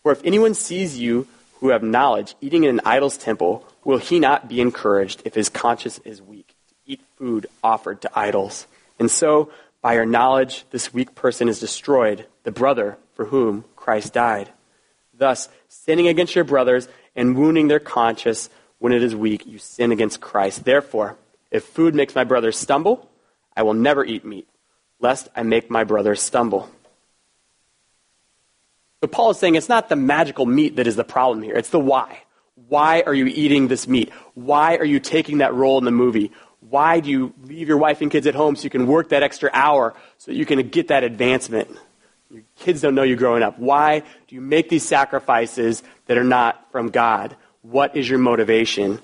[0.02, 1.28] For if anyone sees you
[1.60, 5.48] who have knowledge eating in an idol's temple, will he not be encouraged if his
[5.48, 8.66] conscience is weak to eat food offered to idols?
[8.98, 9.50] And so,
[9.82, 14.50] by your knowledge, this weak person is destroyed, the brother for whom Christ died.
[15.14, 19.92] Thus, sinning against your brothers and wounding their conscience when it is weak, you sin
[19.92, 20.64] against Christ.
[20.64, 21.16] Therefore,
[21.50, 23.08] if food makes my brother stumble,
[23.56, 24.48] I will never eat meat,
[25.00, 26.70] lest I make my brother stumble.
[29.02, 31.70] So Paul is saying it's not the magical meat that is the problem here, it's
[31.70, 32.22] the why.
[32.54, 34.10] Why are you eating this meat?
[34.34, 36.32] Why are you taking that role in the movie?
[36.60, 39.22] Why do you leave your wife and kids at home so you can work that
[39.22, 41.70] extra hour so you can get that advancement?
[42.30, 43.58] Your kids don't know you growing up.
[43.58, 47.34] Why do you make these sacrifices that are not from God?
[47.62, 49.00] What is your motivation?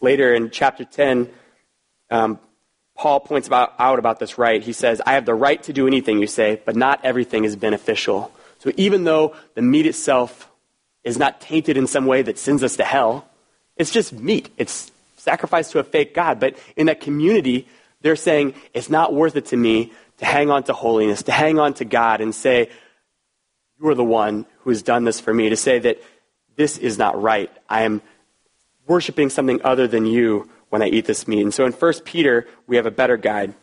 [0.00, 1.28] Later in chapter 10,
[2.10, 2.38] um,
[2.94, 4.62] Paul points about, out about this right.
[4.62, 7.56] He says, I have the right to do anything, you say, but not everything is
[7.56, 8.32] beneficial.
[8.58, 10.50] So even though the meat itself
[11.06, 13.24] is not tainted in some way that sends us to hell.
[13.76, 14.50] It's just meat.
[14.58, 16.40] It's sacrificed to a fake God.
[16.40, 17.68] But in that community,
[18.02, 21.60] they're saying it's not worth it to me to hang on to holiness, to hang
[21.60, 22.70] on to God and say,
[23.78, 26.02] You are the one who has done this for me, to say that
[26.56, 27.52] this is not right.
[27.68, 28.02] I am
[28.88, 31.42] worshiping something other than you when I eat this meat.
[31.42, 33.54] And so in 1 Peter, we have a better guide.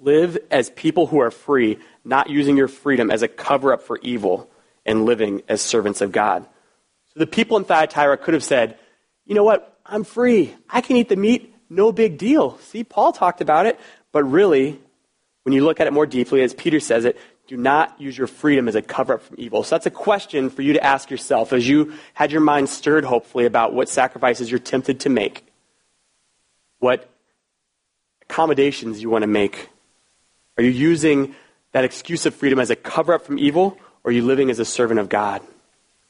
[0.00, 3.98] Live as people who are free, not using your freedom as a cover up for
[4.02, 4.48] evil
[4.86, 6.46] and living as servants of God.
[7.12, 8.78] So the people in Thyatira could have said,
[9.24, 9.78] you know what?
[9.84, 10.54] I'm free.
[10.70, 11.54] I can eat the meat.
[11.68, 12.58] No big deal.
[12.58, 13.78] See, Paul talked about it.
[14.12, 14.80] But really,
[15.42, 17.18] when you look at it more deeply, as Peter says it,
[17.48, 19.62] do not use your freedom as a cover up from evil.
[19.62, 23.04] So that's a question for you to ask yourself as you had your mind stirred,
[23.04, 25.46] hopefully, about what sacrifices you're tempted to make,
[26.78, 27.08] what
[28.22, 29.68] accommodations you want to make.
[30.58, 31.34] Are you using
[31.72, 34.60] that excuse of freedom as a cover up from evil, or are you living as
[34.60, 35.42] a servant of God?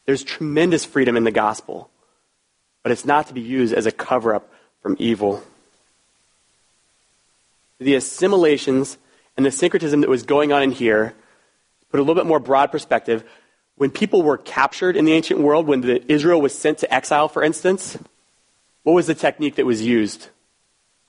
[0.05, 1.89] There's tremendous freedom in the gospel,
[2.83, 5.43] but it's not to be used as a cover up from evil.
[7.79, 8.99] The assimilations
[9.35, 11.15] and the syncretism that was going on in here,
[11.91, 13.25] put a little bit more broad perspective,
[13.77, 17.29] when people were captured in the ancient world, when the, Israel was sent to exile,
[17.29, 17.99] for instance,
[18.83, 20.29] what was the technique that was used?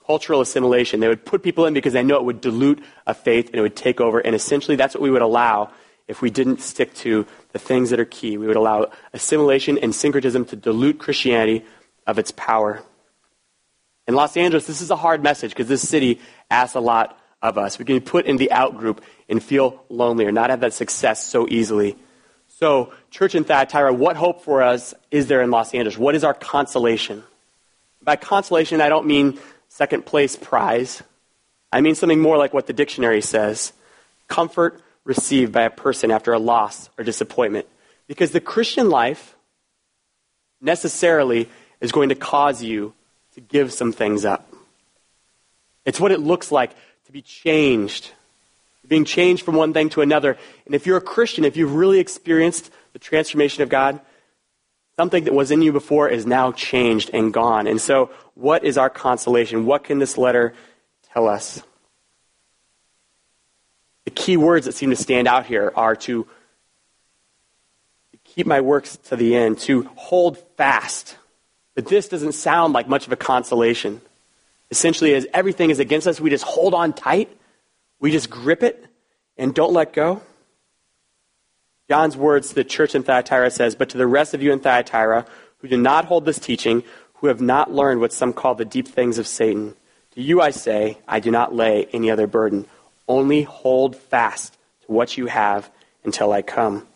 [0.06, 1.00] Cultural assimilation.
[1.00, 3.60] They would put people in because they know it would dilute a faith and it
[3.60, 5.70] would take over, and essentially that's what we would allow
[6.08, 8.38] if we didn't stick to the things that are key.
[8.38, 11.64] We would allow assimilation and syncretism to dilute Christianity
[12.06, 12.82] of its power.
[14.06, 17.58] In Los Angeles, this is a hard message because this city asks a lot of
[17.58, 17.78] us.
[17.78, 20.72] We can be put in the out group and feel lonely or not have that
[20.72, 21.96] success so easily.
[22.48, 25.98] So, church in Thyatira, what hope for us is there in Los Angeles?
[25.98, 27.22] What is our consolation?
[28.02, 31.02] By consolation, I don't mean second place prize.
[31.70, 33.72] I mean something more like what the dictionary says
[34.26, 37.66] comfort, received by a person after a loss or disappointment.
[38.06, 39.34] Because the Christian life
[40.60, 41.48] necessarily
[41.80, 42.92] is going to cause you
[43.34, 44.52] to give some things up.
[45.86, 46.72] It's what it looks like
[47.06, 48.10] to be changed,
[48.86, 50.36] being changed from one thing to another.
[50.66, 54.00] And if you're a Christian, if you've really experienced the transformation of God,
[54.96, 57.66] something that was in you before is now changed and gone.
[57.66, 59.64] And so, what is our consolation?
[59.64, 60.52] What can this letter
[61.14, 61.62] tell us?
[64.08, 66.26] The key words that seem to stand out here are to
[68.24, 71.18] keep my works to the end, to hold fast.
[71.74, 74.00] But this doesn't sound like much of a consolation.
[74.70, 77.28] Essentially, as everything is against us, we just hold on tight,
[78.00, 78.82] we just grip it,
[79.36, 80.22] and don't let go.
[81.90, 84.60] John's words to the church in Thyatira says, But to the rest of you in
[84.60, 85.26] Thyatira
[85.58, 86.82] who do not hold this teaching,
[87.16, 89.74] who have not learned what some call the deep things of Satan,
[90.12, 92.66] to you I say, I do not lay any other burden.
[93.08, 95.70] Only hold fast to what you have
[96.04, 96.86] until I come.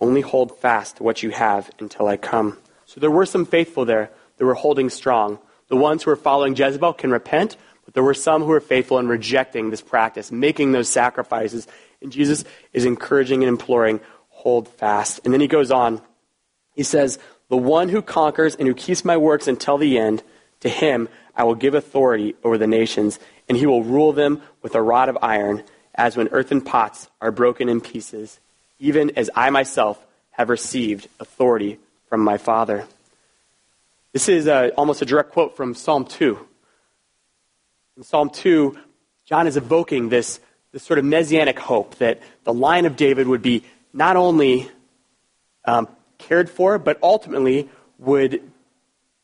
[0.00, 2.58] Only hold fast to what you have until I come.
[2.86, 5.38] So there were some faithful there that were holding strong.
[5.68, 8.98] The ones who were following Jezebel can repent, but there were some who were faithful
[8.98, 11.66] in rejecting this practice, making those sacrifices.
[12.02, 15.20] And Jesus is encouraging and imploring, hold fast.
[15.24, 16.00] And then he goes on.
[16.74, 17.18] He says,
[17.48, 20.22] The one who conquers and who keeps my works until the end,
[20.60, 23.18] to him I will give authority over the nations,
[23.48, 25.62] and he will rule them with a rod of iron,
[25.94, 28.38] as when earthen pots are broken in pieces,
[28.78, 31.78] even as I myself have received authority
[32.08, 32.86] from my Father.
[34.12, 36.38] This is a, uh, almost a direct quote from Psalm 2.
[37.96, 38.76] In Psalm 2,
[39.24, 40.40] John is evoking this,
[40.72, 43.62] this sort of messianic hope that the line of David would be
[43.92, 44.68] not only
[45.64, 45.86] um,
[46.18, 47.68] cared for, but ultimately
[47.98, 48.49] would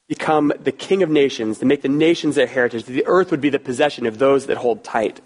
[0.09, 3.41] become the king of nations, to make the nations their heritage, that the earth would
[3.41, 5.21] be the possession of those that hold tight,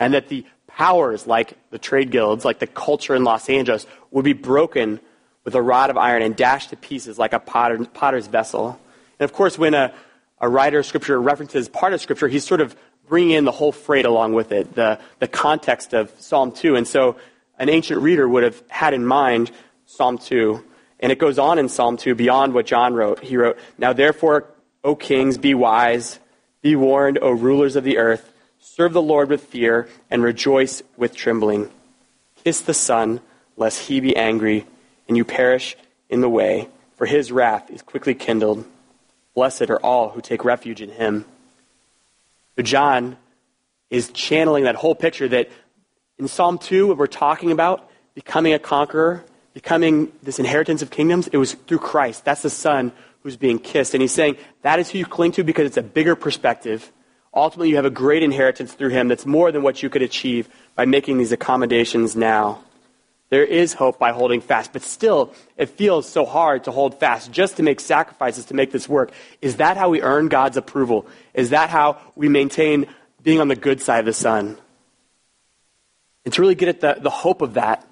[0.00, 4.24] and that the powers like the trade guilds, like the culture in Los Angeles, would
[4.24, 5.00] be broken
[5.44, 8.78] with a rod of iron and dashed to pieces like a potter, potter's vessel.
[9.18, 9.94] And of course, when a,
[10.40, 12.76] a writer of Scripture references part of Scripture, he's sort of
[13.08, 16.76] bringing in the whole freight along with it, the, the context of Psalm 2.
[16.76, 17.16] And so
[17.58, 19.50] an ancient reader would have had in mind
[19.86, 20.62] Psalm 2
[21.00, 23.22] and it goes on in Psalm 2 beyond what John wrote.
[23.22, 24.46] He wrote, Now therefore,
[24.82, 26.18] O kings, be wise,
[26.62, 31.14] be warned, O rulers of the earth, serve the Lord with fear, and rejoice with
[31.14, 31.70] trembling.
[32.44, 33.20] Kiss the Son,
[33.56, 34.66] lest he be angry,
[35.06, 35.76] and you perish
[36.08, 38.64] in the way, for his wrath is quickly kindled.
[39.34, 41.24] Blessed are all who take refuge in him.
[42.56, 43.16] But John
[43.90, 45.48] is channeling that whole picture that
[46.18, 49.24] in Psalm 2, what we're talking about, becoming a conqueror,
[49.58, 52.24] becoming this inheritance of kingdoms, it was through Christ.
[52.24, 52.92] That's the Son
[53.24, 53.92] who's being kissed.
[53.92, 56.92] And he's saying that is who you cling to because it's a bigger perspective.
[57.34, 60.48] Ultimately, you have a great inheritance through him that's more than what you could achieve
[60.76, 62.62] by making these accommodations now.
[63.30, 67.32] There is hope by holding fast, but still, it feels so hard to hold fast
[67.32, 69.10] just to make sacrifices to make this work.
[69.42, 71.04] Is that how we earn God's approval?
[71.34, 72.86] Is that how we maintain
[73.24, 74.56] being on the good side of the Son?
[76.24, 77.87] And to really get at the, the hope of that,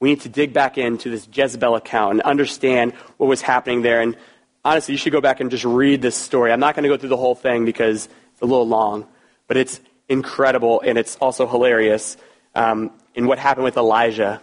[0.00, 4.00] we need to dig back into this Jezebel account and understand what was happening there.
[4.00, 4.16] And
[4.64, 6.52] honestly, you should go back and just read this story.
[6.52, 9.06] I'm not going to go through the whole thing because it's a little long,
[9.46, 12.16] but it's incredible and it's also hilarious
[12.54, 14.40] um, in what happened with Elijah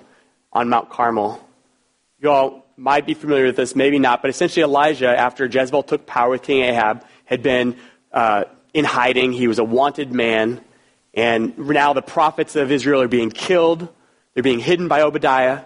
[0.52, 1.42] on Mount Carmel.
[2.20, 6.06] You all might be familiar with this, maybe not, but essentially Elijah, after Jezebel took
[6.06, 7.78] power with King Ahab, had been
[8.12, 8.44] uh,
[8.74, 9.32] in hiding.
[9.32, 10.62] He was a wanted man.
[11.14, 13.88] And now the prophets of Israel are being killed
[14.36, 15.62] they're being hidden by Obadiah,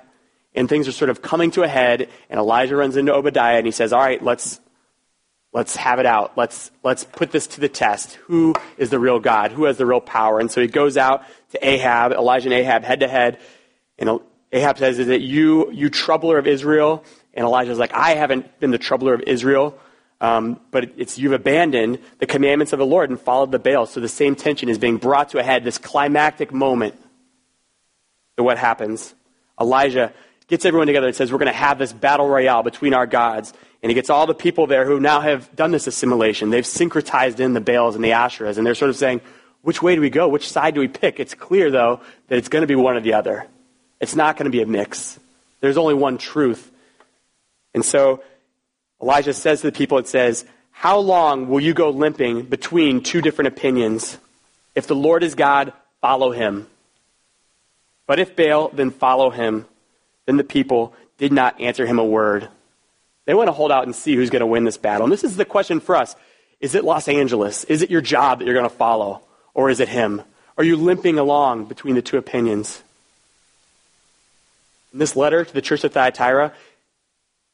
[0.56, 3.66] and things are sort of coming to a head, and Elijah runs into Obadiah and
[3.66, 4.60] he says, All right, let's,
[5.52, 6.38] let's have it out.
[6.38, 8.14] Let's, let's put this to the test.
[8.28, 9.52] Who is the real God?
[9.52, 10.40] Who has the real power?
[10.40, 13.40] And so he goes out to Ahab, Elijah and Ahab, head to head,
[13.98, 14.20] and
[14.52, 17.04] Ahab says, Is it you, you troubler of Israel?
[17.34, 19.78] And Elijah's like, I haven't been the troubler of Israel.
[20.22, 23.86] Um, but it's you've abandoned the commandments of the Lord and followed the Baal.
[23.86, 26.96] So the same tension is being brought to a head, this climactic moment
[28.40, 29.14] to what happens.
[29.60, 30.14] Elijah
[30.48, 33.54] gets everyone together and says, We're going to have this battle royale between our gods.
[33.84, 36.50] And he gets all the people there who now have done this assimilation.
[36.50, 38.58] They've syncretized in the Baals and the Asherahs.
[38.58, 39.22] And they're sort of saying,
[39.62, 40.28] Which way do we go?
[40.28, 41.20] Which side do we pick?
[41.20, 43.46] It's clear, though, that it's going to be one or the other.
[44.00, 45.20] It's not going to be a mix.
[45.62, 46.72] There's only one truth.
[47.74, 48.24] And so
[49.02, 53.22] Elijah says to the people, It says, How long will you go limping between two
[53.22, 54.18] different opinions?
[54.76, 56.68] If the Lord is God, follow him.
[58.10, 59.68] But if Baal, then follow him.
[60.26, 62.50] Then the people did not answer him a word.
[63.26, 65.04] They want to hold out and see who's going to win this battle.
[65.04, 66.16] And this is the question for us.
[66.60, 67.66] Is it Los Angeles?
[67.66, 69.22] Is it your job that you're going to follow?
[69.54, 70.24] Or is it him?
[70.58, 72.82] Are you limping along between the two opinions?
[74.92, 76.52] In this letter to the church of Thyatira,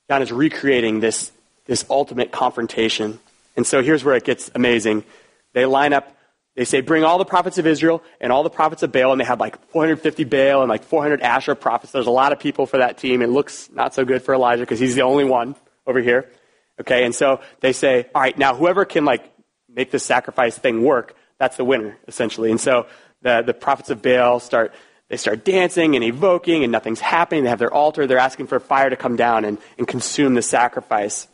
[0.09, 1.33] John is recreating this,
[1.65, 3.19] this ultimate confrontation.
[3.57, 5.03] And so here's where it gets amazing.
[5.51, 6.15] They line up
[6.55, 9.19] they say, bring all the prophets of Israel and all the prophets of Baal, and
[9.19, 11.91] they had like 450 Baal and like 400 Asher prophets.
[11.91, 13.21] There's a lot of people for that team.
[13.21, 16.31] It looks not so good for Elijah because he's the only one over here.
[16.79, 19.29] Okay, and so they say, all right, now whoever can like
[19.69, 22.51] make this sacrifice thing work, that's the winner, essentially.
[22.51, 22.87] And so
[23.21, 24.73] the, the prophets of Baal start,
[25.09, 27.43] they start dancing and evoking, and nothing's happening.
[27.43, 28.07] They have their altar.
[28.07, 31.27] They're asking for fire to come down and, and consume the sacrifice.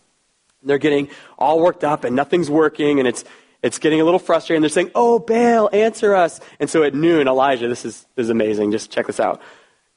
[0.62, 3.24] And they're getting all worked up, and nothing's working, and it's
[3.64, 4.62] it's getting a little frustrating.
[4.62, 6.40] They're saying, Oh, Baal, answer us.
[6.60, 8.72] And so at noon, Elijah, this is, this is amazing.
[8.72, 9.42] Just check this out.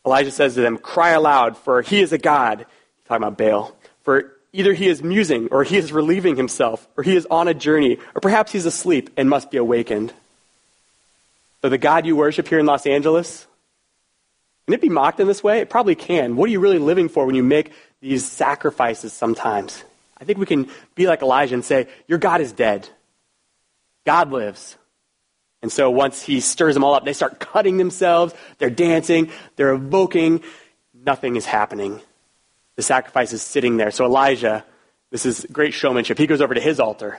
[0.04, 2.58] Elijah says to them, Cry aloud, for he is a God.
[2.58, 3.74] He's talking about Baal.
[4.02, 7.54] For either he is musing, or he is relieving himself, or he is on a
[7.54, 10.12] journey, or perhaps he's asleep and must be awakened.
[11.62, 13.46] So the God you worship here in Los Angeles,
[14.66, 15.60] can it be mocked in this way?
[15.60, 16.36] It probably can.
[16.36, 19.82] What are you really living for when you make these sacrifices sometimes?
[20.18, 22.88] I think we can be like Elijah and say, Your God is dead.
[24.04, 24.76] God lives.
[25.62, 29.72] And so once he stirs them all up, they start cutting themselves, they're dancing, they're
[29.72, 30.42] evoking,
[30.92, 32.02] nothing is happening.
[32.76, 33.90] The sacrifice is sitting there.
[33.90, 34.64] So Elijah,
[35.10, 36.18] this is great showmanship.
[36.18, 37.18] He goes over to his altar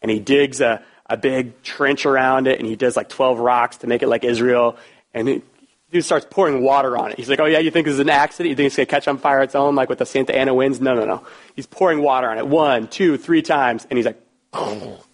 [0.00, 3.78] and he digs a, a big trench around it and he does like 12 rocks
[3.78, 4.76] to make it like Israel.
[5.12, 5.42] And he,
[5.90, 7.18] he starts pouring water on it.
[7.18, 8.50] He's like, oh yeah, you think this is an accident?
[8.50, 10.54] You think it's going to catch on fire its own, like with the Santa Ana
[10.54, 10.80] winds?
[10.80, 11.26] No, no, no.
[11.56, 13.86] He's pouring water on it one, two, three times.
[13.90, 15.04] And he's like, oh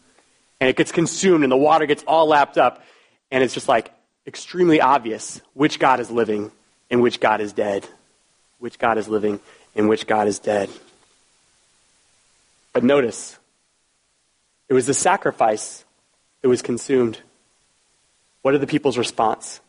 [0.60, 2.82] and it gets consumed and the water gets all lapped up
[3.30, 3.92] and it's just like
[4.26, 6.50] extremely obvious which God is living
[6.90, 7.86] and which God is dead.
[8.58, 9.40] Which God is living
[9.74, 10.68] and which God is dead.
[12.72, 13.38] But notice,
[14.68, 15.84] it was the sacrifice
[16.42, 17.20] that was consumed.
[18.42, 19.60] What are the people's response?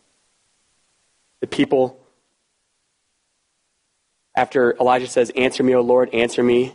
[1.39, 1.99] The people,
[4.35, 6.73] after Elijah says, Answer me, O Lord, answer me,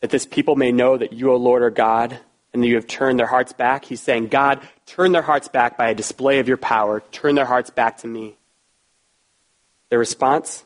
[0.00, 2.18] that this people may know that you, O Lord, are God,
[2.58, 3.84] and that you have turned their hearts back.
[3.84, 7.04] He's saying, God, turn their hearts back by a display of your power.
[7.12, 8.34] Turn their hearts back to me.
[9.90, 10.64] Their response,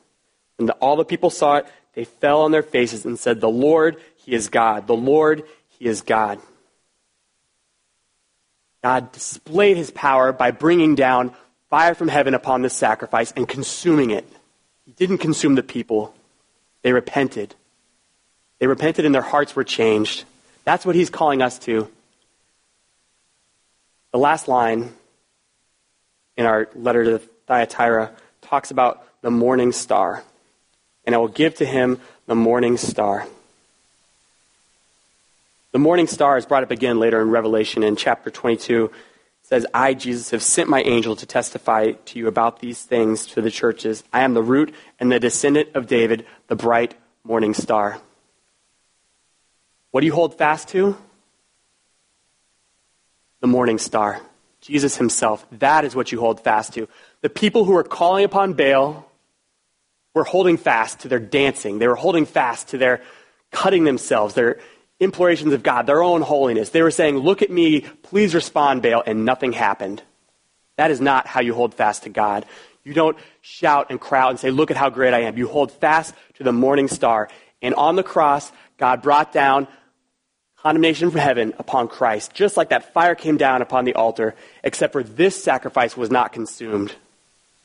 [0.57, 3.51] when the, all the people saw it, they fell on their faces and said, The
[3.51, 4.87] Lord, He is God.
[4.87, 5.43] The Lord,
[5.79, 6.41] He is God.
[8.83, 11.35] God displayed His power by bringing down
[11.69, 14.27] fire from heaven upon this sacrifice and consuming it.
[14.87, 16.15] He didn't consume the people,
[16.81, 17.55] they repented.
[18.61, 20.25] They repented and their hearts were changed.
[20.65, 21.89] That's what He's calling us to.
[24.13, 24.93] The last line
[26.37, 30.23] in our letter to Thyatira talks about the morning star
[31.05, 33.27] and I will give to him the morning star.
[35.73, 38.85] The morning star is brought up again later in Revelation in chapter 22.
[38.85, 38.93] It
[39.43, 43.41] says, I, Jesus, have sent my angel to testify to you about these things to
[43.41, 44.05] the churches.
[44.13, 46.95] I am the root and the descendant of David, the bright
[47.25, 48.01] morning star.
[49.93, 50.97] What do you hold fast to?
[53.41, 54.21] The morning star.
[54.63, 55.47] Jesus himself.
[55.53, 56.89] That is what you hold fast to.
[57.21, 59.07] The people who are calling upon Baal
[60.15, 61.79] were holding fast to their dancing.
[61.79, 63.03] They were holding fast to their
[63.51, 64.61] cutting themselves, their
[64.99, 66.71] implorations of God, their own holiness.
[66.71, 70.03] They were saying, Look at me, please respond, Baal, and nothing happened.
[70.77, 72.47] That is not how you hold fast to God.
[72.83, 75.37] You don't shout and cry out and say, Look at how great I am.
[75.37, 77.29] You hold fast to the morning star.
[77.61, 79.69] And on the cross, God brought down
[80.63, 84.93] condemnation from heaven upon Christ, just like that fire came down upon the altar, except
[84.93, 86.95] for this sacrifice was not consumed.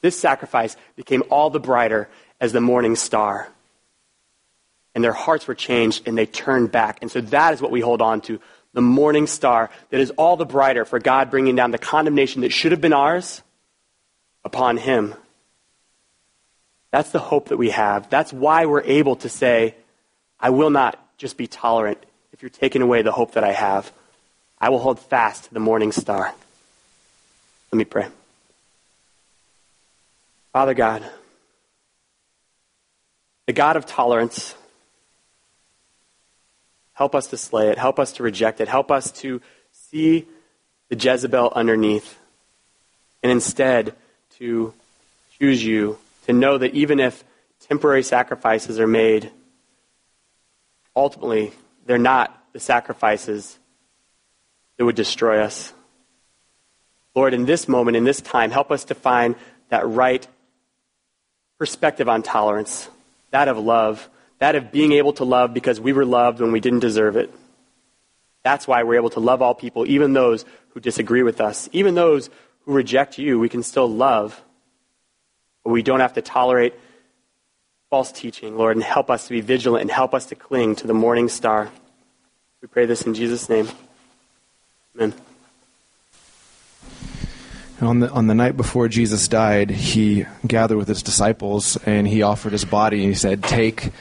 [0.01, 2.09] This sacrifice became all the brighter
[2.41, 3.49] as the morning star.
[4.95, 6.97] And their hearts were changed and they turned back.
[7.01, 8.39] And so that is what we hold on to
[8.73, 12.51] the morning star that is all the brighter for God bringing down the condemnation that
[12.51, 13.43] should have been ours
[14.43, 15.13] upon Him.
[16.91, 18.09] That's the hope that we have.
[18.09, 19.75] That's why we're able to say,
[20.39, 22.03] I will not just be tolerant
[22.37, 23.91] if you're taking away the hope that I have.
[24.59, 26.35] I will hold fast to the morning star.
[27.71, 28.09] Let me pray.
[30.53, 31.03] Father God,
[33.47, 34.53] the God of tolerance,
[36.93, 37.79] help us to slay it.
[37.79, 38.67] Help us to reject it.
[38.67, 40.27] Help us to see
[40.89, 42.19] the Jezebel underneath
[43.23, 43.95] and instead
[44.37, 44.75] to
[45.39, 47.23] choose you, to know that even if
[47.61, 49.31] temporary sacrifices are made,
[50.95, 51.51] ultimately
[51.87, 53.57] they're not the sacrifices
[54.77, 55.73] that would destroy us.
[57.15, 59.35] Lord, in this moment, in this time, help us to find
[59.69, 60.27] that right
[61.57, 62.89] perspective on tolerance
[63.31, 64.09] that of love,
[64.39, 67.33] that of being able to love because we were loved when we didn't deserve it.
[68.43, 71.95] That's why we're able to love all people, even those who disagree with us, even
[71.95, 72.29] those
[72.61, 74.41] who reject you, we can still love.
[75.63, 76.73] But we don't have to tolerate
[77.89, 80.87] false teaching, Lord, and help us to be vigilant and help us to cling to
[80.87, 81.71] the morning star.
[82.61, 83.69] We pray this in Jesus' name.
[84.95, 85.13] Amen.
[87.79, 92.23] On the, on the night before Jesus died, he gathered with his disciples and he
[92.23, 93.91] offered his body and he said, Take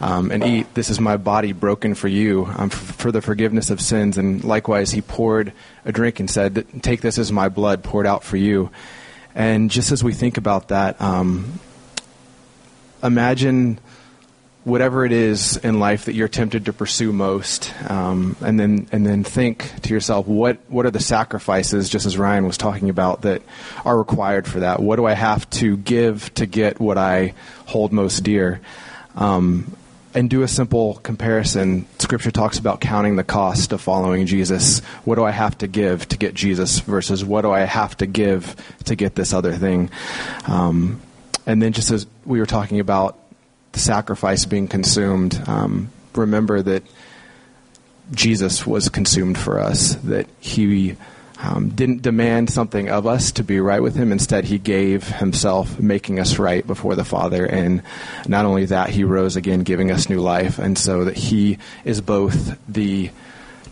[0.00, 0.74] um, and eat.
[0.74, 4.18] This is my body broken for you um, for, the forgiveness of sins.
[4.18, 5.52] And likewise, he poured
[5.84, 8.70] a drink and said, Take this as my blood poured out for you.
[9.34, 11.60] And just as we think about that, um,
[13.02, 13.78] imagine
[14.64, 19.06] whatever it is in life that you're tempted to pursue most, um, and then and
[19.06, 23.22] then think to yourself, what what are the sacrifices, just as Ryan was talking about,
[23.22, 23.42] that
[23.84, 24.80] are required for that?
[24.80, 27.34] What do I have to give to get what I
[27.66, 28.60] hold most dear?
[29.16, 29.76] Um,
[30.12, 31.86] and do a simple comparison.
[32.00, 34.80] Scripture talks about counting the cost of following Jesus.
[35.04, 38.06] What do I have to give to get Jesus versus what do I have to
[38.06, 39.88] give to get this other thing?
[40.48, 41.00] Um,
[41.50, 43.18] and then, just as we were talking about
[43.72, 46.84] the sacrifice being consumed, um, remember that
[48.12, 50.96] Jesus was consumed for us, that he
[51.42, 54.12] um, didn't demand something of us to be right with him.
[54.12, 57.44] Instead, he gave himself, making us right before the Father.
[57.44, 57.82] And
[58.28, 60.60] not only that, he rose again, giving us new life.
[60.60, 63.10] And so that he is both the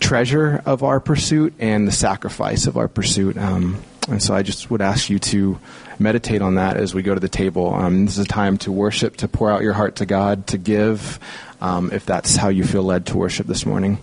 [0.00, 3.36] treasure of our pursuit and the sacrifice of our pursuit.
[3.36, 5.60] Um, and so I just would ask you to
[6.00, 7.74] meditate on that as we go to the table.
[7.74, 10.58] Um, this is a time to worship, to pour out your heart to God, to
[10.58, 11.18] give,
[11.60, 13.98] um, if that's how you feel led to worship this morning.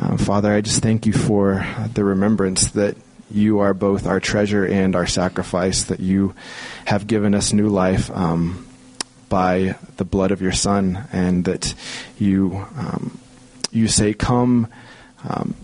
[0.00, 2.96] Uh, Father, I just thank you for the remembrance that
[3.30, 6.34] you are both our treasure and our sacrifice, that you
[6.84, 8.10] have given us new life.
[8.10, 8.64] Um,
[9.28, 11.74] by the blood of your Son, and that
[12.18, 13.18] you um,
[13.70, 14.68] you say, "Come,
[15.28, 15.54] um,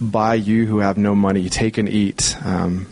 [0.00, 2.36] buy you who have no money, take and eat.
[2.44, 2.86] Um,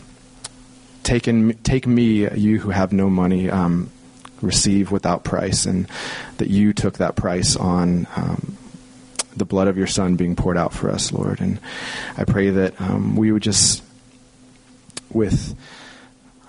[1.03, 3.89] take and take me, you who have no money, um,
[4.41, 5.87] receive without price," and
[6.37, 8.07] that you took that price on.
[8.15, 8.57] Um,
[9.35, 11.41] the blood of your Son being poured out for us, Lord.
[11.41, 11.59] And
[12.15, 13.81] I pray that um, we would just,
[15.09, 15.55] with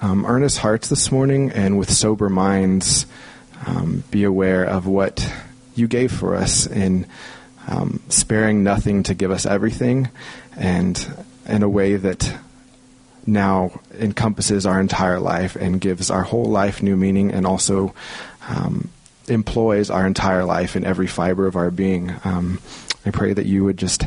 [0.02, 3.06] um, earnest hearts this morning and with sober minds,
[3.66, 5.32] um, be aware of what
[5.74, 7.06] you gave for us in
[7.66, 10.10] um, sparing nothing to give us everything,
[10.56, 12.36] and in a way that
[13.26, 17.94] now encompasses our entire life and gives our whole life new meaning and also
[18.48, 18.90] um,
[19.28, 22.14] employs our entire life in every fiber of our being.
[22.24, 22.60] Um,
[23.06, 24.04] I pray that you would just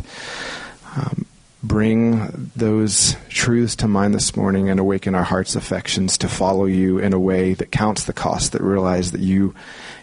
[0.96, 1.26] um,
[1.64, 7.00] bring those truths to mind this morning and awaken our hearts' affections to follow you
[7.00, 9.56] in a way that counts the cost, that realize that you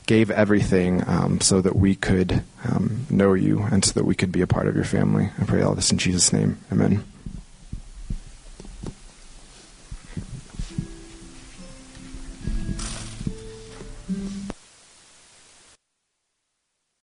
[0.07, 4.33] gave everything um, so that we could um, know you and so that we could
[4.33, 5.31] be a part of your family.
[5.41, 6.59] I pray all this in Jesus' name.
[6.71, 7.05] Amen.